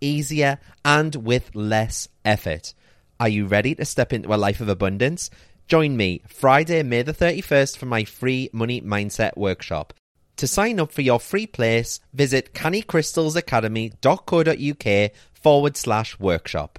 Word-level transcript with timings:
easier, 0.00 0.58
and 0.84 1.16
with 1.16 1.54
less 1.54 2.08
effort. 2.24 2.74
Are 3.20 3.28
you 3.28 3.46
ready 3.46 3.74
to 3.76 3.84
step 3.84 4.12
into 4.12 4.34
a 4.34 4.36
life 4.36 4.60
of 4.60 4.68
abundance? 4.68 5.30
Join 5.66 5.96
me 5.96 6.22
Friday, 6.28 6.82
May 6.82 7.02
the 7.02 7.14
31st 7.14 7.76
for 7.76 7.86
my 7.86 8.04
free 8.04 8.50
Money 8.52 8.80
Mindset 8.80 9.36
Workshop. 9.36 9.92
To 10.36 10.46
sign 10.46 10.78
up 10.80 10.92
for 10.92 11.02
your 11.02 11.20
free 11.20 11.46
place, 11.46 12.00
visit 12.12 12.54
cannycrystalsacademy.co.uk 12.54 15.10
forward 15.32 15.76
slash 15.76 16.18
workshop. 16.18 16.78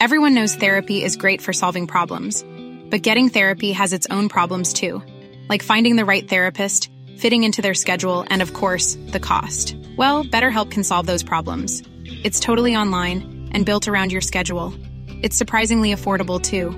Everyone 0.00 0.34
knows 0.34 0.56
therapy 0.56 1.04
is 1.04 1.16
great 1.16 1.40
for 1.40 1.52
solving 1.52 1.86
problems, 1.86 2.44
but 2.90 3.02
getting 3.02 3.28
therapy 3.28 3.70
has 3.70 3.92
its 3.92 4.08
own 4.10 4.28
problems 4.28 4.72
too, 4.72 5.00
like 5.48 5.62
finding 5.62 5.94
the 5.94 6.04
right 6.04 6.28
therapist, 6.28 6.90
fitting 7.18 7.44
into 7.44 7.62
their 7.62 7.74
schedule, 7.74 8.24
and 8.28 8.42
of 8.42 8.52
course, 8.54 8.98
the 9.08 9.20
cost. 9.20 9.76
Well, 9.96 10.24
BetterHelp 10.24 10.70
can 10.70 10.84
solve 10.84 11.06
those 11.06 11.22
problems. 11.22 11.82
It's 12.24 12.40
totally 12.40 12.76
online 12.76 13.48
and 13.52 13.64
built 13.64 13.88
around 13.88 14.12
your 14.12 14.20
schedule. 14.20 14.74
It's 15.22 15.36
surprisingly 15.36 15.94
affordable 15.94 16.40
too. 16.40 16.70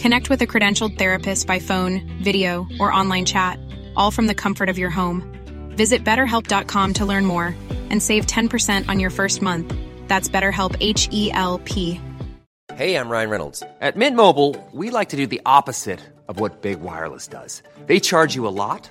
Connect 0.00 0.30
with 0.30 0.42
a 0.42 0.46
credentialed 0.46 0.98
therapist 0.98 1.46
by 1.46 1.58
phone, 1.58 2.00
video, 2.22 2.66
or 2.80 2.92
online 2.92 3.24
chat, 3.24 3.58
all 3.96 4.10
from 4.10 4.26
the 4.26 4.34
comfort 4.34 4.68
of 4.68 4.78
your 4.78 4.90
home. 4.90 5.22
Visit 5.76 6.04
betterhelp.com 6.04 6.94
to 6.94 7.04
learn 7.04 7.26
more 7.26 7.54
and 7.90 8.02
save 8.02 8.26
10% 8.26 8.88
on 8.88 9.00
your 9.00 9.10
first 9.10 9.42
month. 9.42 9.74
That's 10.08 10.28
BetterHelp 10.28 10.76
H 10.80 11.08
E 11.12 11.30
L 11.32 11.58
P. 11.64 12.00
Hey, 12.74 12.96
I'm 12.96 13.08
Ryan 13.08 13.30
Reynolds. 13.30 13.62
At 13.80 13.96
Mint 13.96 14.16
Mobile, 14.16 14.56
we 14.72 14.90
like 14.90 15.10
to 15.10 15.16
do 15.16 15.26
the 15.26 15.40
opposite 15.46 16.00
of 16.28 16.40
what 16.40 16.62
Big 16.62 16.80
Wireless 16.80 17.28
does. 17.28 17.62
They 17.86 18.00
charge 18.00 18.34
you 18.34 18.48
a 18.48 18.56
lot 18.64 18.90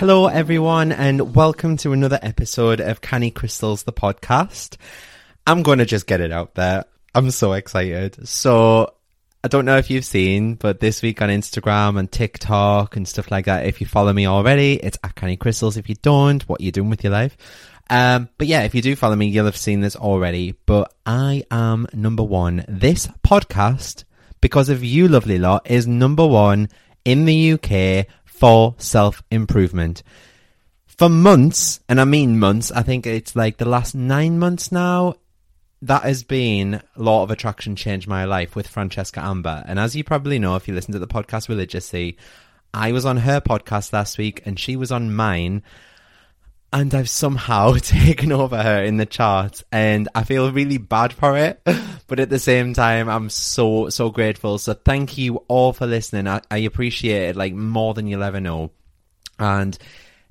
Hello, 0.00 0.28
everyone, 0.28 0.92
and 0.92 1.36
welcome 1.36 1.76
to 1.76 1.92
another 1.92 2.18
episode 2.22 2.80
of 2.80 3.02
Canny 3.02 3.30
Crystals, 3.30 3.82
the 3.82 3.92
podcast. 3.92 4.78
I'm 5.46 5.62
going 5.62 5.76
to 5.76 5.84
just 5.84 6.06
get 6.06 6.22
it 6.22 6.32
out 6.32 6.54
there. 6.54 6.86
I'm 7.14 7.30
so 7.30 7.52
excited. 7.52 8.26
So, 8.26 8.94
I 9.44 9.48
don't 9.48 9.66
know 9.66 9.76
if 9.76 9.90
you've 9.90 10.06
seen, 10.06 10.54
but 10.54 10.80
this 10.80 11.02
week 11.02 11.20
on 11.20 11.28
Instagram 11.28 11.98
and 11.98 12.10
TikTok 12.10 12.96
and 12.96 13.06
stuff 13.06 13.30
like 13.30 13.44
that, 13.44 13.66
if 13.66 13.82
you 13.82 13.86
follow 13.86 14.14
me 14.14 14.26
already, 14.26 14.76
it's 14.82 14.96
at 15.04 15.16
Canny 15.16 15.36
Crystals. 15.36 15.76
If 15.76 15.90
you 15.90 15.96
don't, 15.96 16.48
what 16.48 16.62
are 16.62 16.64
you 16.64 16.72
doing 16.72 16.88
with 16.88 17.04
your 17.04 17.12
life? 17.12 17.36
Um, 17.90 18.30
but 18.38 18.46
yeah, 18.46 18.62
if 18.62 18.74
you 18.74 18.80
do 18.80 18.96
follow 18.96 19.16
me, 19.16 19.26
you'll 19.26 19.44
have 19.44 19.54
seen 19.54 19.82
this 19.82 19.96
already. 19.96 20.54
But 20.64 20.94
I 21.04 21.44
am 21.50 21.86
number 21.92 22.22
one. 22.22 22.64
This 22.66 23.06
podcast, 23.22 24.04
because 24.40 24.70
of 24.70 24.82
you, 24.82 25.08
lovely 25.08 25.36
lot, 25.36 25.70
is 25.70 25.86
number 25.86 26.26
one 26.26 26.70
in 27.04 27.24
the 27.24 27.52
UK 27.52 28.06
for 28.40 28.74
self 28.78 29.22
improvement. 29.30 30.02
For 30.86 31.10
months, 31.10 31.80
and 31.88 32.00
I 32.00 32.04
mean 32.04 32.38
months, 32.38 32.72
I 32.72 32.82
think 32.82 33.06
it's 33.06 33.36
like 33.36 33.58
the 33.58 33.68
last 33.68 33.94
nine 33.94 34.38
months 34.38 34.72
now, 34.72 35.16
that 35.82 36.02
has 36.02 36.24
been 36.24 36.82
Law 36.96 37.22
of 37.22 37.30
Attraction 37.30 37.76
Changed 37.76 38.08
My 38.08 38.24
Life 38.24 38.56
with 38.56 38.66
Francesca 38.66 39.20
Amber. 39.20 39.62
And 39.66 39.78
as 39.78 39.94
you 39.94 40.04
probably 40.04 40.38
know, 40.38 40.56
if 40.56 40.68
you 40.68 40.74
listen 40.74 40.92
to 40.92 40.98
the 40.98 41.06
podcast 41.06 41.48
religiously, 41.48 42.16
I 42.72 42.92
was 42.92 43.04
on 43.04 43.18
her 43.18 43.40
podcast 43.40 43.92
last 43.92 44.18
week 44.18 44.42
and 44.46 44.58
she 44.58 44.76
was 44.76 44.90
on 44.90 45.14
mine. 45.14 45.62
And 46.72 46.94
I've 46.94 47.10
somehow 47.10 47.74
taken 47.78 48.32
over 48.32 48.62
her 48.62 48.82
in 48.82 48.96
the 48.96 49.06
charts 49.06 49.64
and 49.72 50.08
I 50.14 50.24
feel 50.24 50.50
really 50.52 50.78
bad 50.78 51.12
for 51.12 51.36
it. 51.36 51.62
But 52.10 52.18
at 52.18 52.28
the 52.28 52.40
same 52.40 52.74
time, 52.74 53.08
I'm 53.08 53.30
so, 53.30 53.88
so 53.88 54.10
grateful. 54.10 54.58
So 54.58 54.74
thank 54.74 55.16
you 55.16 55.44
all 55.46 55.72
for 55.72 55.86
listening. 55.86 56.26
I, 56.26 56.40
I 56.50 56.58
appreciate 56.58 57.28
it 57.28 57.36
like 57.36 57.54
more 57.54 57.94
than 57.94 58.08
you'll 58.08 58.24
ever 58.24 58.40
know. 58.40 58.72
And 59.38 59.78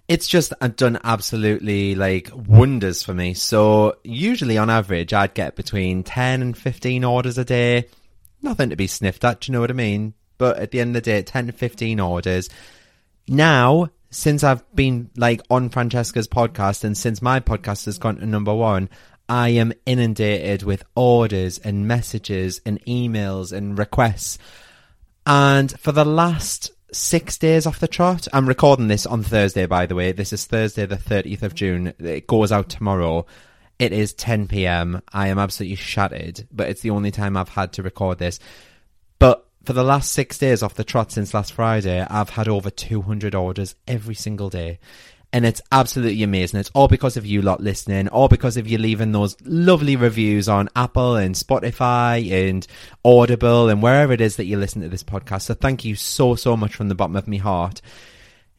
it's 0.09 0.27
just 0.27 0.51
uh, 0.59 0.67
done 0.67 0.99
absolutely 1.05 1.95
like 1.95 2.31
wonders 2.35 3.01
for 3.01 3.13
me. 3.13 3.33
So 3.33 3.95
usually 4.03 4.57
on 4.57 4.69
average, 4.69 5.13
I'd 5.13 5.33
get 5.33 5.55
between 5.55 6.03
10 6.03 6.41
and 6.41 6.57
15 6.57 7.05
orders 7.05 7.37
a 7.37 7.45
day. 7.45 7.87
Nothing 8.41 8.71
to 8.71 8.75
be 8.75 8.87
sniffed 8.87 9.23
at, 9.23 9.39
do 9.39 9.49
you 9.49 9.53
know 9.53 9.61
what 9.61 9.71
I 9.71 9.73
mean? 9.73 10.15
But 10.37 10.57
at 10.57 10.71
the 10.71 10.81
end 10.81 10.97
of 10.97 11.03
the 11.03 11.11
day, 11.11 11.21
10 11.21 11.47
to 11.47 11.53
15 11.53 12.01
orders. 12.01 12.49
Now, 13.29 13.87
since 14.09 14.43
I've 14.43 14.69
been 14.75 15.11
like 15.15 15.39
on 15.49 15.69
Francesca's 15.69 16.27
podcast 16.27 16.83
and 16.83 16.97
since 16.97 17.21
my 17.21 17.39
podcast 17.39 17.85
has 17.85 17.99
gone 17.99 18.17
to 18.17 18.25
number 18.25 18.53
one, 18.53 18.89
I 19.29 19.49
am 19.49 19.73
inundated 19.85 20.63
with 20.63 20.83
orders 20.95 21.59
and 21.59 21.87
messages 21.87 22.61
and 22.65 22.83
emails 22.85 23.53
and 23.53 23.77
requests. 23.77 24.39
And 25.27 25.71
for 25.79 25.91
the 25.91 26.03
last 26.03 26.71
six 26.91 27.37
days 27.37 27.67
off 27.67 27.79
the 27.79 27.87
trot, 27.87 28.27
I'm 28.33 28.47
recording 28.47 28.87
this 28.87 29.05
on 29.05 29.21
Thursday, 29.21 29.67
by 29.67 29.85
the 29.85 29.93
way. 29.93 30.11
This 30.13 30.33
is 30.33 30.47
Thursday, 30.47 30.87
the 30.87 30.97
30th 30.97 31.43
of 31.43 31.53
June. 31.53 31.93
It 31.99 32.25
goes 32.25 32.51
out 32.51 32.69
tomorrow. 32.69 33.27
It 33.77 33.93
is 33.93 34.13
10 34.13 34.47
pm. 34.47 35.03
I 35.13 35.27
am 35.27 35.37
absolutely 35.37 35.75
shattered, 35.75 36.47
but 36.51 36.67
it's 36.67 36.81
the 36.81 36.89
only 36.89 37.11
time 37.11 37.37
I've 37.37 37.49
had 37.49 37.71
to 37.73 37.83
record 37.83 38.17
this. 38.17 38.39
But 39.19 39.47
for 39.63 39.73
the 39.73 39.83
last 39.83 40.11
six 40.11 40.39
days 40.39 40.63
off 40.63 40.73
the 40.73 40.83
trot 40.83 41.11
since 41.11 41.35
last 41.35 41.53
Friday, 41.53 42.03
I've 42.09 42.31
had 42.31 42.47
over 42.47 42.71
200 42.71 43.35
orders 43.35 43.75
every 43.87 44.15
single 44.15 44.49
day. 44.49 44.79
And 45.31 45.45
it's 45.45 45.61
absolutely 45.71 46.23
amazing. 46.23 46.59
It's 46.59 46.71
all 46.73 46.87
because 46.87 47.15
of 47.15 47.25
you 47.25 47.43
lot 47.43 47.61
listening, 47.61 48.07
all 48.07 48.27
because 48.27 48.57
of 48.57 48.67
you 48.67 48.79
leaving 48.79 49.11
those 49.11 49.37
lovely 49.45 49.95
reviews 49.95 50.49
on 50.49 50.69
Apple 50.75 51.17
and 51.17 51.35
Spotify 51.35 52.49
and 52.49 52.65
Audible 53.05 53.69
and 53.69 53.83
wherever 53.83 54.11
it 54.11 54.21
is 54.21 54.37
that 54.37 54.45
you 54.45 54.57
listen 54.57 54.81
to 54.81 54.89
this 54.89 55.03
podcast. 55.03 55.43
So 55.43 55.53
thank 55.53 55.85
you 55.85 55.95
so, 55.95 56.33
so 56.33 56.57
much 56.57 56.73
from 56.73 56.89
the 56.89 56.95
bottom 56.95 57.15
of 57.15 57.27
my 57.27 57.37
heart. 57.37 57.79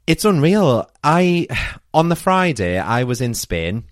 It's 0.06 0.25
unreal. 0.25 0.88
I, 1.02 1.49
on 1.93 2.08
the 2.08 2.17
Friday, 2.17 2.78
I 2.78 3.02
was 3.02 3.20
in 3.20 3.34
Spain, 3.34 3.84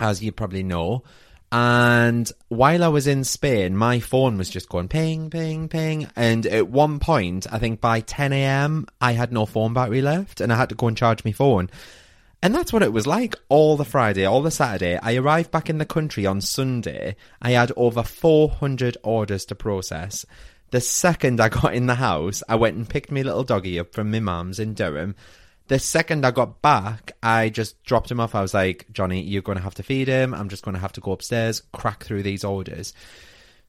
as 0.00 0.22
you 0.22 0.32
probably 0.32 0.62
know. 0.62 1.04
And 1.52 2.30
while 2.48 2.82
I 2.82 2.88
was 2.88 3.06
in 3.06 3.22
Spain, 3.22 3.76
my 3.76 4.00
phone 4.00 4.38
was 4.38 4.50
just 4.50 4.68
going 4.68 4.88
ping, 4.88 5.30
ping, 5.30 5.68
ping. 5.68 6.08
And 6.16 6.46
at 6.46 6.68
one 6.68 6.98
point, 6.98 7.46
I 7.52 7.58
think 7.58 7.80
by 7.80 8.00
10 8.00 8.32
a.m., 8.32 8.86
I 9.00 9.12
had 9.12 9.32
no 9.32 9.46
phone 9.46 9.72
battery 9.72 10.02
left 10.02 10.40
and 10.40 10.52
I 10.52 10.56
had 10.56 10.70
to 10.70 10.74
go 10.74 10.88
and 10.88 10.96
charge 10.96 11.24
my 11.24 11.32
phone. 11.32 11.70
And 12.44 12.54
that's 12.54 12.72
what 12.72 12.82
it 12.82 12.92
was 12.92 13.06
like 13.06 13.34
all 13.48 13.76
the 13.76 13.84
Friday, 13.84 14.24
all 14.24 14.42
the 14.42 14.52
Saturday. 14.52 14.98
I 15.02 15.16
arrived 15.16 15.50
back 15.50 15.68
in 15.68 15.78
the 15.78 15.86
country 15.86 16.26
on 16.26 16.40
Sunday. 16.40 17.16
I 17.42 17.52
had 17.52 17.72
over 17.74 18.04
400 18.04 18.98
orders 19.02 19.44
to 19.46 19.56
process. 19.56 20.24
The 20.70 20.80
second 20.80 21.40
I 21.40 21.48
got 21.48 21.74
in 21.74 21.86
the 21.86 21.96
house, 21.96 22.42
I 22.48 22.54
went 22.54 22.76
and 22.76 22.88
picked 22.88 23.10
my 23.10 23.22
little 23.22 23.44
doggy 23.44 23.80
up 23.80 23.94
from 23.94 24.12
my 24.12 24.20
mum's 24.20 24.60
in 24.60 24.74
Durham 24.74 25.16
the 25.68 25.78
second 25.78 26.26
I 26.26 26.30
got 26.30 26.60
back, 26.60 27.12
I 27.22 27.48
just 27.48 27.82
dropped 27.84 28.10
him 28.10 28.20
off. 28.20 28.34
I 28.34 28.42
was 28.42 28.54
like, 28.54 28.86
Johnny, 28.92 29.22
you're 29.22 29.42
going 29.42 29.56
to 29.56 29.64
have 29.64 29.74
to 29.76 29.82
feed 29.82 30.08
him. 30.08 30.34
I'm 30.34 30.48
just 30.48 30.62
going 30.62 30.74
to 30.74 30.80
have 30.80 30.92
to 30.92 31.00
go 31.00 31.12
upstairs, 31.12 31.62
crack 31.72 32.04
through 32.04 32.22
these 32.22 32.44
orders. 32.44 32.92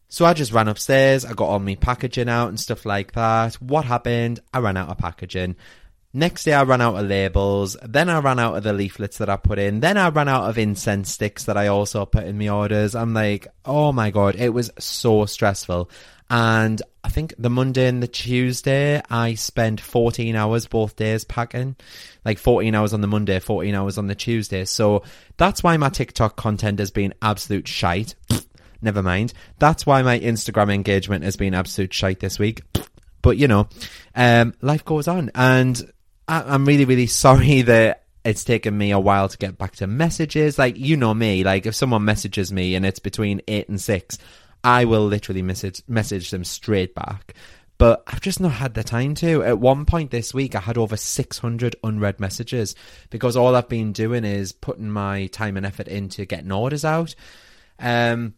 So 0.09 0.25
I 0.25 0.33
just 0.33 0.51
ran 0.51 0.67
upstairs. 0.67 1.25
I 1.25 1.33
got 1.33 1.47
all 1.47 1.59
my 1.59 1.75
packaging 1.75 2.29
out 2.29 2.49
and 2.49 2.59
stuff 2.59 2.85
like 2.85 3.13
that. 3.13 3.55
What 3.55 3.85
happened? 3.85 4.41
I 4.53 4.59
ran 4.59 4.77
out 4.77 4.89
of 4.89 4.97
packaging. 4.97 5.55
Next 6.15 6.45
day, 6.45 6.53
I 6.53 6.63
ran 6.63 6.79
out 6.79 6.95
of 6.95 7.09
labels. 7.09 7.75
Then 7.83 8.07
I 8.07 8.19
ran 8.19 8.39
out 8.39 8.55
of 8.55 8.63
the 8.63 8.71
leaflets 8.71 9.17
that 9.17 9.27
I 9.27 9.35
put 9.35 9.59
in. 9.59 9.81
Then 9.81 9.97
I 9.97 10.07
ran 10.07 10.29
out 10.29 10.49
of 10.49 10.57
incense 10.57 11.11
sticks 11.11 11.43
that 11.43 11.57
I 11.57 11.67
also 11.67 12.05
put 12.05 12.23
in 12.23 12.37
my 12.37 12.47
orders. 12.47 12.95
I'm 12.95 13.13
like, 13.13 13.49
oh 13.65 13.91
my 13.91 14.11
God, 14.11 14.35
it 14.37 14.53
was 14.53 14.71
so 14.79 15.25
stressful. 15.25 15.89
And 16.29 16.81
I 17.03 17.09
think 17.09 17.33
the 17.37 17.49
Monday 17.49 17.89
and 17.89 18.01
the 18.01 18.07
Tuesday, 18.07 19.01
I 19.09 19.33
spent 19.33 19.81
14 19.81 20.37
hours 20.37 20.67
both 20.67 20.95
days 20.95 21.25
packing. 21.25 21.75
Like 22.23 22.37
14 22.37 22.73
hours 22.73 22.93
on 22.93 23.01
the 23.01 23.07
Monday, 23.07 23.39
14 23.41 23.75
hours 23.75 23.97
on 23.97 24.07
the 24.07 24.15
Tuesday. 24.15 24.63
So 24.63 25.03
that's 25.35 25.63
why 25.63 25.75
my 25.75 25.89
TikTok 25.89 26.37
content 26.37 26.79
has 26.79 26.91
been 26.91 27.13
absolute 27.21 27.67
shite. 27.67 28.15
Never 28.81 29.03
mind. 29.03 29.33
That's 29.59 29.85
why 29.85 30.01
my 30.01 30.17
Instagram 30.17 30.73
engagement 30.73 31.25
has 31.25 31.35
been 31.35 31.53
absolute 31.53 31.93
shite 31.93 32.21
this 32.21 32.39
week. 32.39 32.61
But 33.21 33.37
you 33.37 33.47
know, 33.47 33.67
um, 34.13 34.53
life 34.61 34.85
goes 34.85 35.07
on. 35.07 35.31
And 35.33 35.91
I- 36.27 36.53
I'm 36.53 36.65
really, 36.65 36.85
really 36.85 37.07
sorry 37.07 37.61
that 37.63 38.03
it's 38.23 38.43
taken 38.43 38.77
me 38.77 38.91
a 38.91 38.99
while 38.99 39.29
to 39.29 39.37
get 39.37 39.57
back 39.57 39.75
to 39.77 39.87
messages. 39.87 40.57
Like, 40.57 40.77
you 40.77 40.97
know 40.97 41.13
me, 41.13 41.43
like 41.43 41.65
if 41.65 41.75
someone 41.75 42.05
messages 42.05 42.51
me 42.51 42.75
and 42.75 42.85
it's 42.85 42.99
between 42.99 43.41
eight 43.47 43.69
and 43.69 43.79
six, 43.79 44.17
I 44.63 44.85
will 44.85 45.05
literally 45.05 45.43
message 45.43 45.81
message 45.87 46.31
them 46.31 46.43
straight 46.43 46.95
back. 46.95 47.35
But 47.77 48.03
I've 48.07 48.21
just 48.21 48.39
not 48.39 48.53
had 48.53 48.73
the 48.73 48.83
time 48.83 49.15
to. 49.15 49.43
At 49.43 49.59
one 49.59 49.85
point 49.85 50.09
this 50.09 50.33
week, 50.33 50.55
I 50.55 50.61
had 50.61 50.77
over 50.77 50.95
600 50.95 51.75
unread 51.83 52.19
messages 52.21 52.73
because 53.09 53.35
all 53.35 53.53
I've 53.53 53.67
been 53.67 53.91
doing 53.91 54.23
is 54.23 54.53
putting 54.53 54.89
my 54.89 55.27
time 55.27 55.57
and 55.57 55.65
effort 55.65 55.89
into 55.89 56.25
getting 56.25 56.53
orders 56.53 56.85
out. 56.85 57.13
Um, 57.77 58.33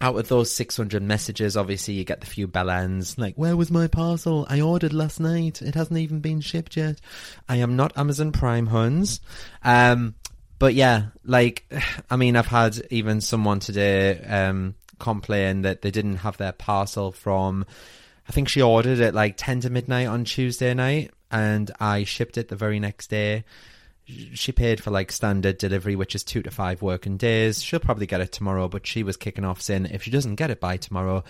out 0.00 0.16
of 0.16 0.28
those 0.28 0.50
600 0.52 1.02
messages, 1.02 1.56
obviously 1.56 1.94
you 1.94 2.04
get 2.04 2.20
the 2.20 2.26
few 2.26 2.46
bell 2.46 2.70
ends, 2.70 3.18
like, 3.18 3.34
where 3.36 3.56
was 3.56 3.70
my 3.70 3.86
parcel? 3.86 4.46
I 4.48 4.60
ordered 4.60 4.92
last 4.92 5.20
night. 5.20 5.60
It 5.60 5.74
hasn't 5.74 5.98
even 5.98 6.20
been 6.20 6.40
shipped 6.40 6.76
yet. 6.76 7.00
I 7.48 7.56
am 7.56 7.76
not 7.76 7.96
Amazon 7.98 8.32
Prime 8.32 8.66
Huns. 8.66 9.20
Um, 9.62 10.14
but 10.58 10.74
yeah, 10.74 11.06
like, 11.24 11.70
I 12.10 12.16
mean, 12.16 12.36
I've 12.36 12.46
had 12.46 12.80
even 12.90 13.20
someone 13.20 13.60
today, 13.60 14.18
um, 14.20 14.74
complain 14.98 15.62
that 15.62 15.82
they 15.82 15.90
didn't 15.90 16.16
have 16.16 16.36
their 16.36 16.52
parcel 16.52 17.10
from 17.10 17.64
I 18.28 18.32
think 18.32 18.48
she 18.48 18.62
ordered 18.62 19.00
it 19.00 19.12
like 19.12 19.36
10 19.36 19.62
to 19.62 19.70
midnight 19.70 20.06
on 20.06 20.24
Tuesday 20.24 20.72
night 20.72 21.10
and 21.32 21.68
I 21.80 22.04
shipped 22.04 22.38
it 22.38 22.46
the 22.46 22.54
very 22.54 22.78
next 22.78 23.08
day. 23.10 23.44
She 24.34 24.52
paid 24.52 24.82
for 24.82 24.90
like 24.90 25.12
standard 25.12 25.58
delivery, 25.58 25.96
which 25.96 26.14
is 26.14 26.22
two 26.22 26.42
to 26.42 26.50
five 26.50 26.82
working 26.82 27.16
days. 27.16 27.62
She'll 27.62 27.80
probably 27.80 28.06
get 28.06 28.20
it 28.20 28.32
tomorrow, 28.32 28.68
but 28.68 28.86
she 28.86 29.02
was 29.02 29.16
kicking 29.16 29.44
off 29.44 29.60
saying 29.60 29.86
if 29.86 30.02
she 30.02 30.10
doesn't 30.10 30.36
get 30.36 30.50
it 30.50 30.60
by 30.60 30.76
tomorrow, 30.76 31.24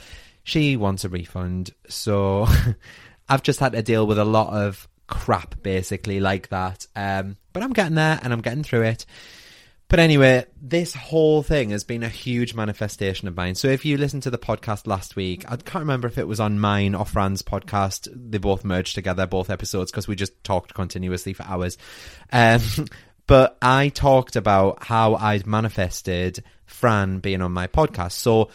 she 0.44 0.76
wants 0.76 1.04
a 1.04 1.08
refund. 1.08 1.70
So 1.88 2.46
I've 3.28 3.42
just 3.42 3.60
had 3.60 3.72
to 3.72 3.82
deal 3.82 4.06
with 4.06 4.18
a 4.18 4.24
lot 4.24 4.52
of 4.52 4.88
crap 5.06 5.62
basically 5.62 6.20
like 6.20 6.48
that. 6.48 6.86
Um, 6.96 7.36
but 7.52 7.62
I'm 7.62 7.72
getting 7.72 7.96
there 7.96 8.18
and 8.22 8.32
I'm 8.32 8.40
getting 8.40 8.62
through 8.62 8.82
it. 8.82 9.06
But 9.90 9.98
anyway, 9.98 10.46
this 10.62 10.94
whole 10.94 11.42
thing 11.42 11.70
has 11.70 11.82
been 11.82 12.04
a 12.04 12.08
huge 12.08 12.54
manifestation 12.54 13.26
of 13.26 13.37
mine. 13.37 13.56
So 13.56 13.66
if 13.66 13.84
you 13.84 13.96
listened 13.98 14.22
to 14.22 14.31
the 14.31 14.38
podcast 14.38 14.87
last 14.87 15.16
week, 15.16 15.44
I 15.50 15.56
can't 15.56 15.82
remember 15.82 16.06
if 16.06 16.16
it 16.16 16.28
was 16.28 16.38
on 16.38 16.60
mine 16.60 16.94
or 16.94 17.04
Fran's 17.04 17.42
podcast. 17.42 18.08
They 18.14 18.38
both 18.38 18.64
merged 18.64 18.94
together, 18.94 19.26
both 19.26 19.50
episodes, 19.50 19.90
because 19.90 20.06
we 20.06 20.14
just 20.14 20.44
talked 20.44 20.75
continuously 20.75 21.32
for 21.32 21.42
hours. 21.42 21.76
Um, 22.31 22.60
but 23.26 23.58
I 23.60 23.88
talked 23.88 24.37
about 24.37 24.84
how 24.84 25.16
I'd 25.16 25.44
manifested 25.44 26.44
Fran 26.66 27.19
being 27.19 27.42
on 27.42 27.50
my 27.50 27.66
podcast. 27.66 28.12
So 28.12 28.50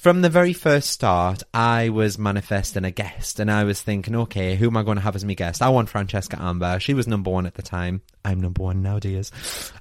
from 0.00 0.22
the 0.22 0.30
very 0.30 0.54
first 0.54 0.88
start, 0.88 1.42
I 1.52 1.90
was 1.90 2.16
manifesting 2.16 2.86
a 2.86 2.90
guest 2.90 3.38
and 3.38 3.50
I 3.50 3.64
was 3.64 3.82
thinking, 3.82 4.16
okay, 4.16 4.56
who 4.56 4.68
am 4.68 4.78
I 4.78 4.82
going 4.82 4.96
to 4.96 5.02
have 5.02 5.14
as 5.14 5.26
my 5.26 5.34
guest? 5.34 5.60
I 5.60 5.68
want 5.68 5.90
Francesca 5.90 6.40
Amber. 6.40 6.80
She 6.80 6.94
was 6.94 7.06
number 7.06 7.30
one 7.30 7.44
at 7.44 7.52
the 7.52 7.60
time. 7.60 8.00
I'm 8.24 8.40
number 8.40 8.62
one 8.62 8.80
now, 8.80 8.98
dears. 8.98 9.30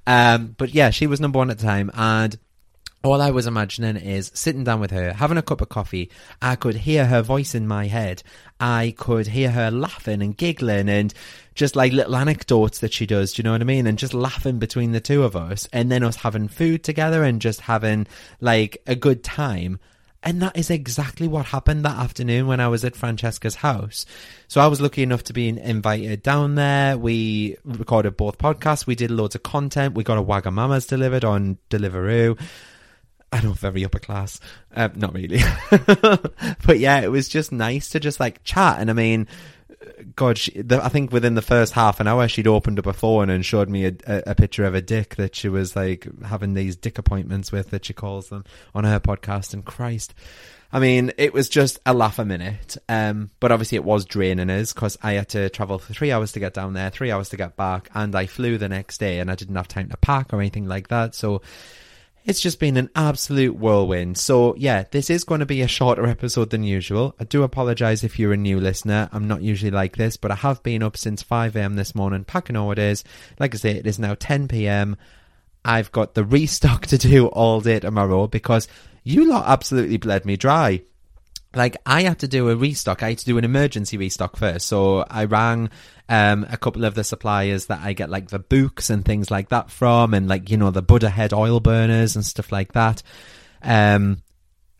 Um, 0.06 0.56
but 0.58 0.74
yeah, 0.74 0.90
she 0.90 1.08
was 1.08 1.22
number 1.22 1.40
one 1.40 1.50
at 1.50 1.60
the 1.60 1.66
time. 1.66 1.90
And 1.94 2.38
all 3.02 3.22
I 3.22 3.32
was 3.32 3.48
imagining 3.48 3.96
is 3.96 4.30
sitting 4.34 4.66
down 4.66 4.82
with 4.82 4.92
her, 4.92 5.14
having 5.14 5.38
a 5.38 5.42
cup 5.42 5.62
of 5.62 5.70
coffee. 5.70 6.12
I 6.42 6.58
could 6.58 6.76
hear 6.76 7.06
her 7.06 7.22
voice 7.22 7.56
in 7.56 7.66
my 7.66 7.88
head. 7.88 8.22
I 8.60 8.94
could 8.98 9.28
hear 9.28 9.52
her 9.52 9.72
laughing 9.72 10.22
and 10.22 10.36
giggling 10.36 10.90
and 10.90 11.14
just 11.56 11.78
like 11.78 11.94
little 11.94 12.18
anecdotes 12.18 12.80
that 12.80 12.92
she 12.92 13.06
does. 13.06 13.32
Do 13.32 13.40
you 13.40 13.46
know 13.46 13.54
what 13.54 13.62
I 13.62 13.64
mean? 13.64 13.88
And 13.88 13.98
just 13.98 14.14
laughing 14.14 14.60
between 14.60 14.92
the 14.92 15.00
two 15.00 15.24
of 15.24 15.38
us. 15.38 15.70
And 15.72 15.90
then 15.90 16.04
us 16.04 16.18
having 16.18 16.50
food 16.50 16.84
together 16.84 17.24
and 17.24 17.42
just 17.42 17.62
having 17.62 18.06
like 18.42 18.82
a 18.86 18.98
good 18.98 19.24
time. 19.24 19.80
And 20.22 20.42
that 20.42 20.58
is 20.58 20.70
exactly 20.70 21.28
what 21.28 21.48
happened 21.48 21.86
that 21.86 21.98
afternoon 21.98 22.48
when 22.48 22.60
I 22.60 22.68
was 22.68 22.84
at 22.84 22.96
Francesca's 22.96 23.56
house. 23.56 24.06
So 24.50 24.60
I 24.60 24.68
was 24.68 24.82
lucky 24.82 25.02
enough 25.02 25.24
to 25.26 25.34
be 25.34 25.48
invited 25.48 26.24
down 26.24 26.56
there. 26.56 26.98
We 26.98 27.56
recorded 27.64 28.18
both 28.18 28.38
podcasts. 28.38 28.86
We 28.86 28.96
did 28.96 29.12
loads 29.12 29.36
of 29.36 29.44
content. 29.44 29.96
We 29.96 30.04
got 30.04 30.18
a 30.18 30.24
Wagamamas 30.24 30.88
delivered 30.90 31.24
on 31.24 31.58
Deliveroo. 31.70 32.38
I 33.32 33.42
know, 33.42 33.54
very 33.54 33.86
upper 33.86 34.00
class. 34.00 34.40
Uh, 34.76 34.90
not 34.96 35.14
really. 35.14 35.40
but 36.66 36.80
yeah, 36.80 37.00
it 37.00 37.12
was 37.12 37.30
just 37.30 37.52
nice 37.52 37.90
to 37.90 38.00
just 38.00 38.20
like 38.20 38.44
chat. 38.44 38.80
And 38.80 38.90
I 38.90 38.94
mean, 38.94 39.28
God, 40.16 40.38
she, 40.38 40.62
the, 40.62 40.84
I 40.84 40.90
think 40.90 41.12
within 41.12 41.36
the 41.36 41.42
first 41.42 41.74
half 41.74 42.00
an 42.00 42.08
hour, 42.08 42.28
she'd 42.28 42.48
opened 42.48 42.80
up 42.80 42.86
a 42.86 42.94
phone 42.94 43.30
and 43.30 43.46
showed 43.46 43.70
me 43.70 43.86
a, 43.86 43.94
a, 44.08 44.24
a, 44.28 44.36
picture 44.36 44.66
of 44.66 44.76
a 44.76 44.82
dick 44.82 45.16
that 45.16 45.36
she 45.36 45.50
was 45.50 45.76
like 45.76 46.08
having 46.24 46.54
these 46.54 46.76
dick 46.76 46.98
appointments 46.98 47.52
with, 47.52 47.70
that 47.70 47.86
she 47.86 47.94
calls 47.94 48.30
them 48.30 48.44
on 48.74 48.84
her 48.84 49.00
podcast. 49.00 49.54
And 49.54 49.64
Christ, 49.64 50.14
I 50.72 50.80
mean, 50.80 51.12
it 51.18 51.34
was 51.34 51.50
just 51.50 51.80
a 51.86 51.94
laugh 51.94 52.20
a 52.20 52.26
minute. 52.26 52.78
Um, 52.88 53.32
but 53.40 53.52
obviously, 53.52 53.78
it 53.78 53.84
was 53.84 54.06
draining 54.06 54.50
us 54.50 54.74
because 54.74 54.98
I 55.02 55.14
had 55.14 55.30
to 55.30 55.50
travel 55.50 55.80
for 55.80 55.94
three 55.94 56.12
hours 56.12 56.34
to 56.34 56.40
get 56.40 56.54
down 56.54 56.74
there, 56.74 56.90
three 56.90 57.12
hours 57.12 57.30
to 57.30 57.38
get 57.38 57.56
back, 57.56 57.90
and 57.94 58.16
I 58.16 58.26
flew 58.26 58.58
the 58.58 58.70
next 58.70 59.00
day, 59.00 59.20
and 59.20 59.32
I 59.32 59.36
didn't 59.36 59.56
have 59.56 59.68
time 59.68 59.90
to 59.90 59.98
pack 59.98 60.34
or 60.34 60.40
anything 60.40 60.68
like 60.68 60.90
that. 60.90 61.16
So 61.16 61.42
It's 62.26 62.42
just 62.42 62.60
been 62.60 62.78
an 62.78 62.90
absolute 62.96 63.56
whirlwind. 63.56 64.18
So, 64.18 64.56
yeah, 64.56 64.84
this 64.92 65.10
is 65.10 65.24
going 65.24 65.40
to 65.40 65.46
be 65.46 65.62
a 65.62 65.68
shorter 65.68 66.06
episode 66.06 66.50
than 66.50 66.64
usual. 66.64 67.16
I 67.20 67.24
do 67.24 67.44
apologise 67.44 68.04
if 68.04 68.20
you're 68.20 68.34
a 68.34 68.38
new 68.38 68.60
listener. 68.60 69.10
I'm 69.12 69.28
not 69.28 69.42
usually 69.42 69.72
like 69.72 69.96
this, 69.96 70.18
but 70.18 70.32
I 70.32 70.36
have 70.36 70.62
been 70.62 70.84
up 70.84 70.98
since 70.98 71.24
5am 71.24 71.76
this 71.76 71.96
morning 71.96 72.26
packing 72.26 72.58
orders. 72.58 73.04
Like 73.40 73.56
I 73.56 73.58
say, 73.58 73.72
it 73.72 73.88
is 73.88 74.00
now 74.00 74.16
10pm. 74.16 74.96
I've 75.64 75.92
got 75.92 76.14
the 76.14 76.24
restock 76.24 76.86
to 76.88 76.98
do 76.98 77.28
all 77.28 77.62
day 77.62 77.80
tomorrow 77.80 78.28
because 78.28 78.68
you 79.04 79.26
lot 79.26 79.48
absolutely 79.48 79.98
bled 79.98 80.26
me 80.26 80.36
dry 80.36 80.82
like 81.56 81.77
I 81.86 82.03
had 82.03 82.20
to 82.20 82.27
do 82.27 82.50
a 82.50 82.56
restock. 82.56 83.01
I 83.01 83.10
had 83.10 83.18
to 83.20 83.25
do 83.25 83.38
an 83.38 83.44
emergency 83.44 83.98
restock 83.98 84.36
first. 84.38 84.68
So 84.68 85.06
I 85.10 85.25
rang 85.25 85.70
um, 86.08 86.46
a 86.50 86.58
couple 86.58 86.86
of 86.86 86.96
the 86.96 87.03
suppliers 87.03 87.68
that 87.68 87.82
I 87.82 87.94
get 87.94 88.10
like 88.10 88.29
the 88.29 88.39
books 88.39 88.89
and 88.89 89.03
things 89.03 89.32
like 89.32 89.50
that 89.50 89.72
from, 89.72 90.13
and 90.13 90.27
like 90.27 90.50
you 90.50 90.58
know 90.58 90.72
the 90.72 90.82
Buddha 90.82 91.10
head 91.10 91.34
oil 91.34 91.60
burners 91.60 92.15
and 92.15 92.25
stuff 92.25 92.51
like 92.51 92.74
that. 92.74 93.01
Um, 93.62 94.22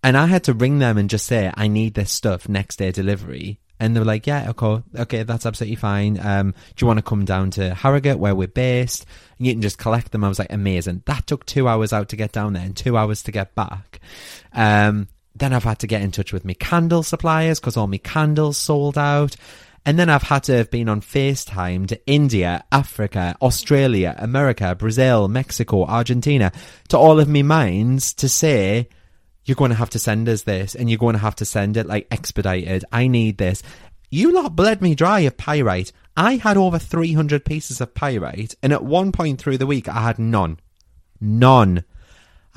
and 0.04 0.16
I 0.16 0.28
had 0.28 0.46
to 0.46 0.54
ring 0.54 0.80
them 0.80 0.98
and 0.98 1.10
just 1.10 1.26
say 1.26 1.52
I 1.54 1.68
need 1.68 1.94
this 1.94 2.12
stuff 2.12 2.48
next 2.48 2.78
day 2.78 2.92
delivery. 2.92 3.60
And 3.82 3.96
they 3.96 4.00
were 4.00 4.06
like, 4.06 4.28
"Yeah, 4.28 4.50
okay, 4.50 4.84
okay, 4.98 5.24
that's 5.24 5.46
absolutely 5.46 5.78
fine. 5.78 6.20
Um, 6.20 6.52
do 6.52 6.84
you 6.84 6.88
want 6.88 6.98
to 6.98 7.04
come 7.04 7.24
down 7.24 7.50
to 7.52 7.74
Harrogate 7.74 8.20
where 8.20 8.36
we're 8.36 8.48
based? 8.48 9.06
And 9.38 9.48
you 9.48 9.54
can 9.54 9.62
just 9.62 9.78
collect 9.78 10.12
them." 10.12 10.24
I 10.24 10.28
was 10.28 10.38
like, 10.38 10.52
"Amazing!" 10.52 11.04
That 11.06 11.26
took 11.26 11.46
two 11.46 11.68
hours 11.68 11.94
out 11.94 12.10
to 12.10 12.18
get 12.18 12.34
down 12.34 12.54
there 12.54 12.66
and 12.66 12.76
two 12.76 12.98
hours 12.98 13.24
to 13.24 13.32
get 13.32 13.56
back. 13.56 14.02
Um, 14.52 15.08
then 15.40 15.54
I've 15.54 15.64
had 15.64 15.80
to 15.80 15.88
get 15.88 16.02
in 16.02 16.12
touch 16.12 16.34
with 16.34 16.46
my 16.46 16.54
candle 16.54 17.04
suppliers 17.04 17.60
because 17.60 17.78
all 17.78 17.88
my 17.88 17.98
candles 17.98 18.58
sold 18.58 18.98
out. 18.98 19.36
And 19.86 19.98
then 19.98 20.10
I've 20.10 20.24
had 20.24 20.44
to 20.44 20.58
have 20.58 20.70
been 20.70 20.90
on 20.90 21.02
FaceTime 21.02 21.88
to 21.88 22.06
India, 22.06 22.64
Africa, 22.72 23.36
Australia, 23.42 24.14
America, 24.20 24.76
Brazil, 24.76 25.28
Mexico, 25.28 25.86
Argentina, 25.86 26.52
to 26.90 26.98
all 26.98 27.20
of 27.20 27.30
me 27.30 27.44
minds 27.44 28.14
to 28.16 28.30
say, 28.30 28.90
you're 29.46 29.56
going 29.56 29.72
to 29.72 29.76
have 29.76 29.90
to 29.92 30.00
send 30.00 30.30
us 30.30 30.44
this 30.44 30.76
and 30.76 30.90
you're 30.90 31.00
going 31.00 31.14
to 31.14 31.20
have 31.20 31.36
to 31.36 31.46
send 31.46 31.78
it 31.78 31.88
like 31.88 32.08
expedited. 32.12 32.86
I 32.92 33.08
need 33.08 33.38
this. 33.38 33.64
You 34.12 34.32
lot 34.32 34.56
bled 34.56 34.82
me 34.82 34.96
dry 34.96 35.22
of 35.22 35.38
pyrite. 35.38 35.92
I 36.18 36.36
had 36.36 36.58
over 36.58 36.78
300 36.78 37.46
pieces 37.46 37.80
of 37.80 37.94
pyrite, 37.94 38.56
and 38.62 38.74
at 38.74 38.84
one 38.84 39.12
point 39.12 39.40
through 39.40 39.60
the 39.60 39.68
week, 39.68 39.88
I 39.88 40.02
had 40.02 40.20
none. 40.20 40.60
None. 41.22 41.84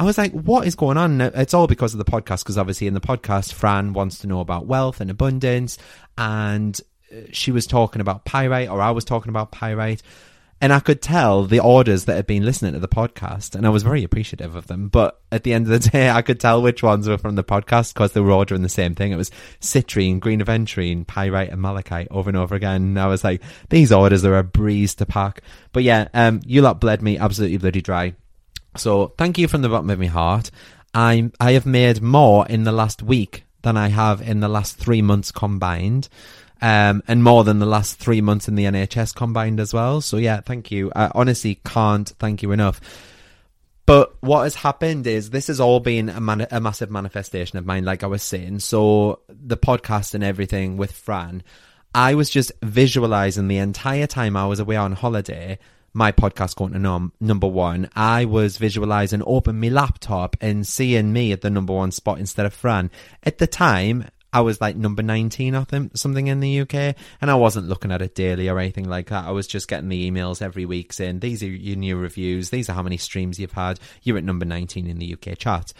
I 0.02 0.04
was 0.04 0.18
like, 0.18 0.32
what 0.32 0.66
is 0.66 0.74
going 0.74 0.96
on? 0.96 1.20
It's 1.20 1.54
all 1.54 1.68
because 1.68 1.94
of 1.94 1.98
the 1.98 2.04
podcast, 2.04 2.42
because 2.42 2.58
obviously 2.58 2.88
in 2.88 2.94
the 2.94 3.00
podcast, 3.00 3.52
Fran 3.52 3.92
wants 3.92 4.18
to 4.18 4.26
know 4.26 4.40
about 4.40 4.66
wealth 4.66 5.00
and 5.00 5.12
abundance, 5.12 5.78
and 6.18 6.78
uh, 7.12 7.20
she 7.30 7.52
was 7.52 7.68
talking 7.68 8.00
about 8.00 8.24
pyrite, 8.24 8.68
or 8.68 8.80
I 8.80 8.90
was 8.90 9.04
talking 9.04 9.30
about 9.30 9.52
pyrite. 9.52 10.02
And 10.60 10.72
I 10.72 10.80
could 10.80 11.02
tell 11.02 11.44
the 11.44 11.60
orders 11.60 12.06
that 12.06 12.16
had 12.16 12.26
been 12.26 12.44
listening 12.44 12.72
to 12.72 12.80
the 12.80 12.88
podcast, 12.88 13.54
and 13.54 13.64
I 13.64 13.70
was 13.70 13.84
very 13.84 14.02
appreciative 14.02 14.56
of 14.56 14.66
them. 14.66 14.88
But 14.88 15.20
at 15.30 15.44
the 15.44 15.52
end 15.52 15.70
of 15.70 15.80
the 15.80 15.88
day, 15.90 16.10
I 16.10 16.22
could 16.22 16.40
tell 16.40 16.60
which 16.60 16.82
ones 16.82 17.08
were 17.08 17.16
from 17.16 17.36
the 17.36 17.44
podcast 17.44 17.94
because 17.94 18.10
they 18.10 18.20
were 18.20 18.32
ordering 18.32 18.62
the 18.62 18.68
same 18.68 18.96
thing. 18.96 19.12
It 19.12 19.16
was 19.16 19.30
citrine, 19.60 20.18
green 20.18 20.40
aventurine, 20.40 21.06
pyrite, 21.06 21.50
and 21.50 21.62
malachite 21.62 22.08
over 22.10 22.28
and 22.28 22.36
over 22.36 22.56
again. 22.56 22.82
And 22.82 23.00
I 23.00 23.06
was 23.06 23.22
like, 23.22 23.40
these 23.70 23.92
orders 23.92 24.24
are 24.24 24.36
a 24.36 24.42
breeze 24.42 24.96
to 24.96 25.06
pack. 25.06 25.42
But 25.72 25.84
yeah, 25.84 26.08
um, 26.12 26.40
you 26.44 26.60
lot 26.60 26.80
bled 26.80 27.02
me 27.02 27.18
absolutely 27.18 27.58
bloody 27.58 27.82
dry. 27.82 28.14
So 28.76 29.12
thank 29.18 29.38
you 29.38 29.48
from 29.48 29.62
the 29.62 29.68
bottom 29.68 29.90
of 29.90 29.98
my 29.98 30.06
heart. 30.06 30.50
I 30.94 31.30
I 31.40 31.52
have 31.52 31.66
made 31.66 32.02
more 32.02 32.46
in 32.46 32.64
the 32.64 32.72
last 32.72 33.02
week 33.02 33.44
than 33.62 33.76
I 33.76 33.88
have 33.88 34.20
in 34.20 34.40
the 34.40 34.48
last 34.48 34.76
three 34.76 35.02
months 35.02 35.30
combined. 35.32 36.08
Um, 36.60 37.02
and 37.08 37.24
more 37.24 37.42
than 37.42 37.58
the 37.58 37.66
last 37.66 37.98
three 37.98 38.20
months 38.20 38.46
in 38.46 38.54
the 38.54 38.66
NHS 38.66 39.16
combined 39.16 39.58
as 39.58 39.74
well. 39.74 40.00
So 40.00 40.16
yeah, 40.16 40.40
thank 40.40 40.70
you. 40.70 40.92
I 40.94 41.10
honestly 41.12 41.60
can't 41.64 42.08
thank 42.20 42.40
you 42.40 42.52
enough. 42.52 42.80
But 43.84 44.14
what 44.22 44.44
has 44.44 44.54
happened 44.54 45.08
is 45.08 45.30
this 45.30 45.48
has 45.48 45.58
all 45.58 45.80
been 45.80 46.08
a, 46.08 46.20
man- 46.20 46.46
a 46.52 46.60
massive 46.60 46.88
manifestation 46.88 47.58
of 47.58 47.66
mine, 47.66 47.84
like 47.84 48.04
I 48.04 48.06
was 48.06 48.22
saying. 48.22 48.60
So 48.60 49.22
the 49.28 49.56
podcast 49.56 50.14
and 50.14 50.22
everything 50.22 50.76
with 50.76 50.92
Fran, 50.92 51.42
I 51.92 52.14
was 52.14 52.30
just 52.30 52.52
visualizing 52.62 53.48
the 53.48 53.58
entire 53.58 54.06
time 54.06 54.36
I 54.36 54.46
was 54.46 54.60
away 54.60 54.76
on 54.76 54.92
holiday 54.92 55.58
my 55.94 56.12
podcast 56.12 56.56
going 56.56 56.72
to 56.72 56.78
num- 56.78 57.12
number 57.20 57.46
one, 57.46 57.88
I 57.94 58.24
was 58.24 58.56
visualizing 58.56 59.22
open 59.26 59.60
my 59.60 59.68
laptop 59.68 60.36
and 60.40 60.66
seeing 60.66 61.12
me 61.12 61.32
at 61.32 61.42
the 61.42 61.50
number 61.50 61.72
one 61.72 61.90
spot 61.90 62.18
instead 62.18 62.46
of 62.46 62.54
Fran. 62.54 62.90
At 63.22 63.38
the 63.38 63.46
time, 63.46 64.08
I 64.32 64.40
was 64.40 64.60
like 64.60 64.76
number 64.76 65.02
19 65.02 65.54
or 65.54 65.64
think, 65.64 65.96
something 65.96 66.26
in 66.26 66.40
the 66.40 66.60
UK, 66.60 66.96
and 67.20 67.30
I 67.30 67.34
wasn't 67.34 67.68
looking 67.68 67.92
at 67.92 68.00
it 68.00 68.14
daily 68.14 68.48
or 68.48 68.58
anything 68.58 68.88
like 68.88 69.10
that. 69.10 69.26
I 69.26 69.30
was 69.30 69.46
just 69.46 69.68
getting 69.68 69.90
the 69.90 70.10
emails 70.10 70.40
every 70.40 70.64
week 70.64 70.92
saying, 70.92 71.20
These 71.20 71.42
are 71.42 71.46
your 71.46 71.76
new 71.76 71.96
reviews, 71.96 72.48
these 72.48 72.70
are 72.70 72.72
how 72.72 72.82
many 72.82 72.96
streams 72.96 73.38
you've 73.38 73.52
had, 73.52 73.78
you're 74.02 74.16
at 74.16 74.24
number 74.24 74.46
19 74.46 74.86
in 74.86 74.98
the 74.98 75.12
UK 75.12 75.36
chart. 75.36 75.72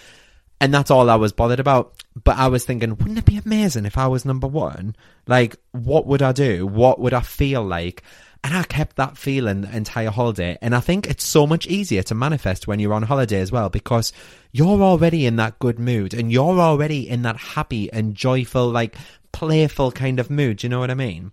And 0.60 0.72
that's 0.72 0.92
all 0.92 1.10
I 1.10 1.16
was 1.16 1.32
bothered 1.32 1.58
about. 1.58 1.94
But 2.22 2.36
I 2.38 2.46
was 2.46 2.64
thinking, 2.64 2.90
wouldn't 2.90 3.18
it 3.18 3.24
be 3.24 3.38
amazing 3.38 3.84
if 3.84 3.98
I 3.98 4.06
was 4.06 4.24
number 4.24 4.46
one? 4.46 4.94
Like, 5.26 5.56
what 5.72 6.06
would 6.06 6.22
I 6.22 6.30
do? 6.30 6.68
What 6.68 7.00
would 7.00 7.12
I 7.12 7.20
feel 7.20 7.64
like? 7.64 8.04
And 8.44 8.56
I 8.56 8.64
kept 8.64 8.96
that 8.96 9.16
feeling 9.16 9.60
the 9.60 9.76
entire 9.76 10.10
holiday. 10.10 10.58
And 10.60 10.74
I 10.74 10.80
think 10.80 11.06
it's 11.06 11.24
so 11.24 11.46
much 11.46 11.66
easier 11.68 12.02
to 12.04 12.14
manifest 12.14 12.66
when 12.66 12.80
you're 12.80 12.94
on 12.94 13.04
holiday 13.04 13.40
as 13.40 13.52
well 13.52 13.68
because 13.68 14.12
you're 14.50 14.82
already 14.82 15.26
in 15.26 15.36
that 15.36 15.60
good 15.60 15.78
mood 15.78 16.12
and 16.12 16.32
you're 16.32 16.58
already 16.58 17.08
in 17.08 17.22
that 17.22 17.36
happy 17.36 17.92
and 17.92 18.16
joyful, 18.16 18.68
like 18.68 18.96
playful 19.30 19.92
kind 19.92 20.18
of 20.18 20.28
mood. 20.28 20.62
You 20.62 20.68
know 20.70 20.80
what 20.80 20.90
I 20.90 20.94
mean? 20.94 21.30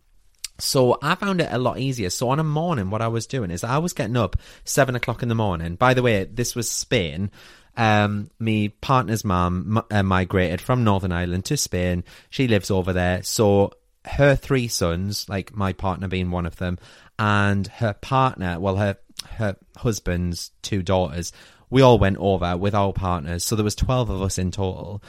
So 0.60 0.98
I 1.02 1.16
found 1.16 1.42
it 1.42 1.50
a 1.52 1.58
lot 1.58 1.80
easier. 1.80 2.10
So 2.10 2.30
on 2.30 2.40
a 2.40 2.44
morning, 2.44 2.90
what 2.90 3.02
I 3.02 3.08
was 3.08 3.26
doing 3.26 3.50
is 3.50 3.64
I 3.64 3.78
was 3.80 3.94
getting 3.94 4.18
up 4.18 4.36
seven 4.64 4.96
o'clock 4.96 5.24
in 5.24 5.30
the 5.30 5.36
morning. 5.36 5.76
By 5.76 5.94
the 5.94 6.04
way, 6.04 6.26
this 6.26 6.56
was 6.56 6.70
Spain. 6.70 7.32
Um, 7.78 8.30
me 8.40 8.70
partner's 8.70 9.24
mum 9.24 9.82
uh, 9.90 10.04
migrated 10.04 10.60
from 10.60 10.84
Northern 10.84 11.14
Ireland 11.14 11.46
to 11.46 11.58
Spain. 11.58 12.04
She 12.30 12.48
lives 12.48 12.70
over 12.70 12.92
there. 12.92 13.24
So 13.24 13.72
her 14.10 14.36
three 14.36 14.68
sons, 14.68 15.28
like 15.30 15.56
my 15.56 15.74
partner 15.74 16.08
being 16.08 16.32
one 16.32 16.46
of 16.46 16.58
them, 16.58 16.78
and 17.18 17.68
her 17.68 17.94
partner, 17.94 18.60
well, 18.60 18.78
her 18.78 18.98
her 19.32 19.56
husband's 19.78 20.52
two 20.62 20.82
daughters, 20.82 21.32
we 21.70 21.82
all 21.82 22.00
went 22.00 22.18
over 22.18 22.56
with 22.58 22.74
our 22.74 22.94
partners. 22.94 23.44
So 23.44 23.56
there 23.56 23.66
was 23.66 23.76
twelve 23.76 24.10
of 24.10 24.22
us 24.22 24.38
in 24.38 24.52
total. 24.52 25.04